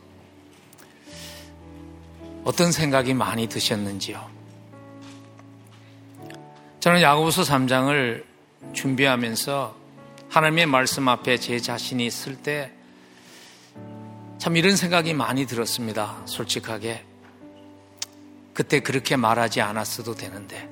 [2.44, 4.30] 어떤 생각이 많이 드셨는지요?
[6.82, 8.26] 저는 야고보서 3장을
[8.74, 9.78] 준비하면서
[10.28, 12.84] 하나님의 말씀 앞에 제 자신이 있을 때
[14.44, 16.22] 참 이런 생각이 많이 들었습니다.
[16.26, 17.02] 솔직하게.
[18.54, 20.70] 그때 그렇게 말하지 않았어도 되는데.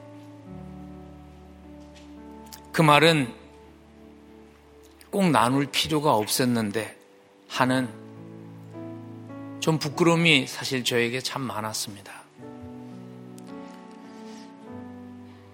[2.74, 3.34] 그 말은
[5.10, 6.98] 꼭 나눌 필요가 없었는데
[7.52, 7.90] 하는
[9.60, 12.22] 좀 부끄러움이 사실 저에게 참 많았습니다.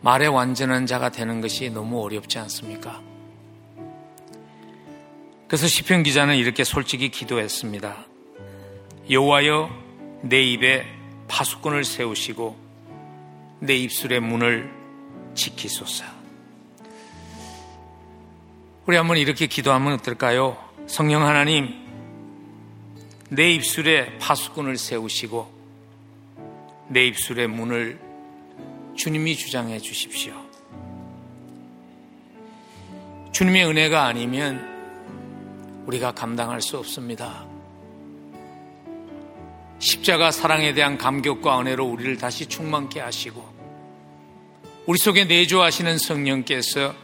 [0.01, 3.01] 말의 완전한 자가 되는 것이 너무 어렵지 않습니까?
[5.47, 8.05] 그래서 시편 기자는 이렇게 솔직히 기도했습니다.
[9.09, 9.69] 여호와여
[10.21, 10.85] 내 입에
[11.27, 12.55] 파수꾼을 세우시고
[13.59, 14.71] 내 입술의 문을
[15.33, 16.05] 지키소서.
[18.85, 20.57] 우리 한번 이렇게 기도하면 어떨까요?
[20.85, 21.86] 성령 하나님,
[23.29, 25.51] 내 입술에 파수꾼을 세우시고
[26.89, 27.99] 내 입술의 문을
[28.95, 30.33] 주님이 주장해 주십시오.
[33.33, 34.65] 주님의 은혜가 아니면
[35.85, 37.45] 우리가 감당할 수 없습니다.
[39.79, 43.45] 십자가 사랑에 대한 감격과 은혜로 우리를 다시 충만케 하시고
[44.85, 46.95] 우리 속에 내조하시는 성령께서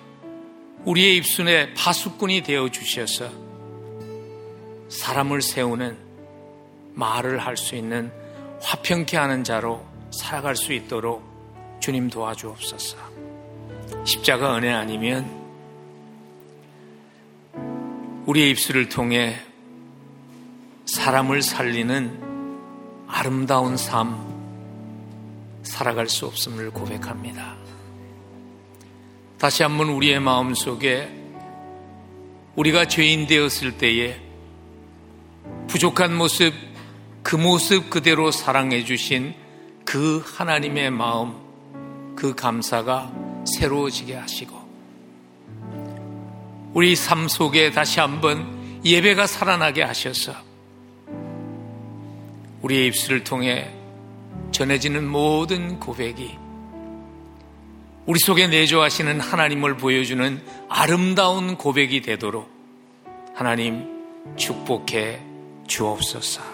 [0.86, 3.30] 우리의 입순에 파수꾼이 되어 주셔서
[4.88, 6.13] 사람을 세우는
[6.96, 8.12] 말을 할 수 있는
[8.62, 11.24] 화평케 하는 자로 살아갈 수 있도록
[11.80, 12.98] 주님 도와주옵소서.
[14.06, 15.30] 십자가 은혜 아니면
[18.26, 19.38] 우리의 입술을 통해
[20.86, 24.34] 사람을 살리는 아름다운 삶
[25.64, 27.56] 살아갈 수 없음을 고백합니다.
[29.38, 31.22] 다시 한번 우리의 마음 속에
[32.56, 34.22] 우리가 죄인 되었을 때에
[35.68, 36.54] 부족한 모습,
[37.24, 39.34] 그 모습 그대로 사랑해 주신
[39.86, 41.34] 그 하나님의 마음,
[42.16, 43.12] 그 감사가
[43.58, 44.62] 새로워지게 하시고,
[46.74, 50.34] 우리 삶 속에 다시 한번 예배가 살아나게 하셔서,
[52.62, 53.74] 우리의 입술을 통해
[54.52, 56.38] 전해지는 모든 고백이
[58.06, 62.50] 우리 속에 내조하시는 하나님을 보여주는 아름다운 고백이 되도록
[63.34, 63.88] 하나님
[64.36, 65.22] 축복해
[65.68, 66.53] 주옵소서.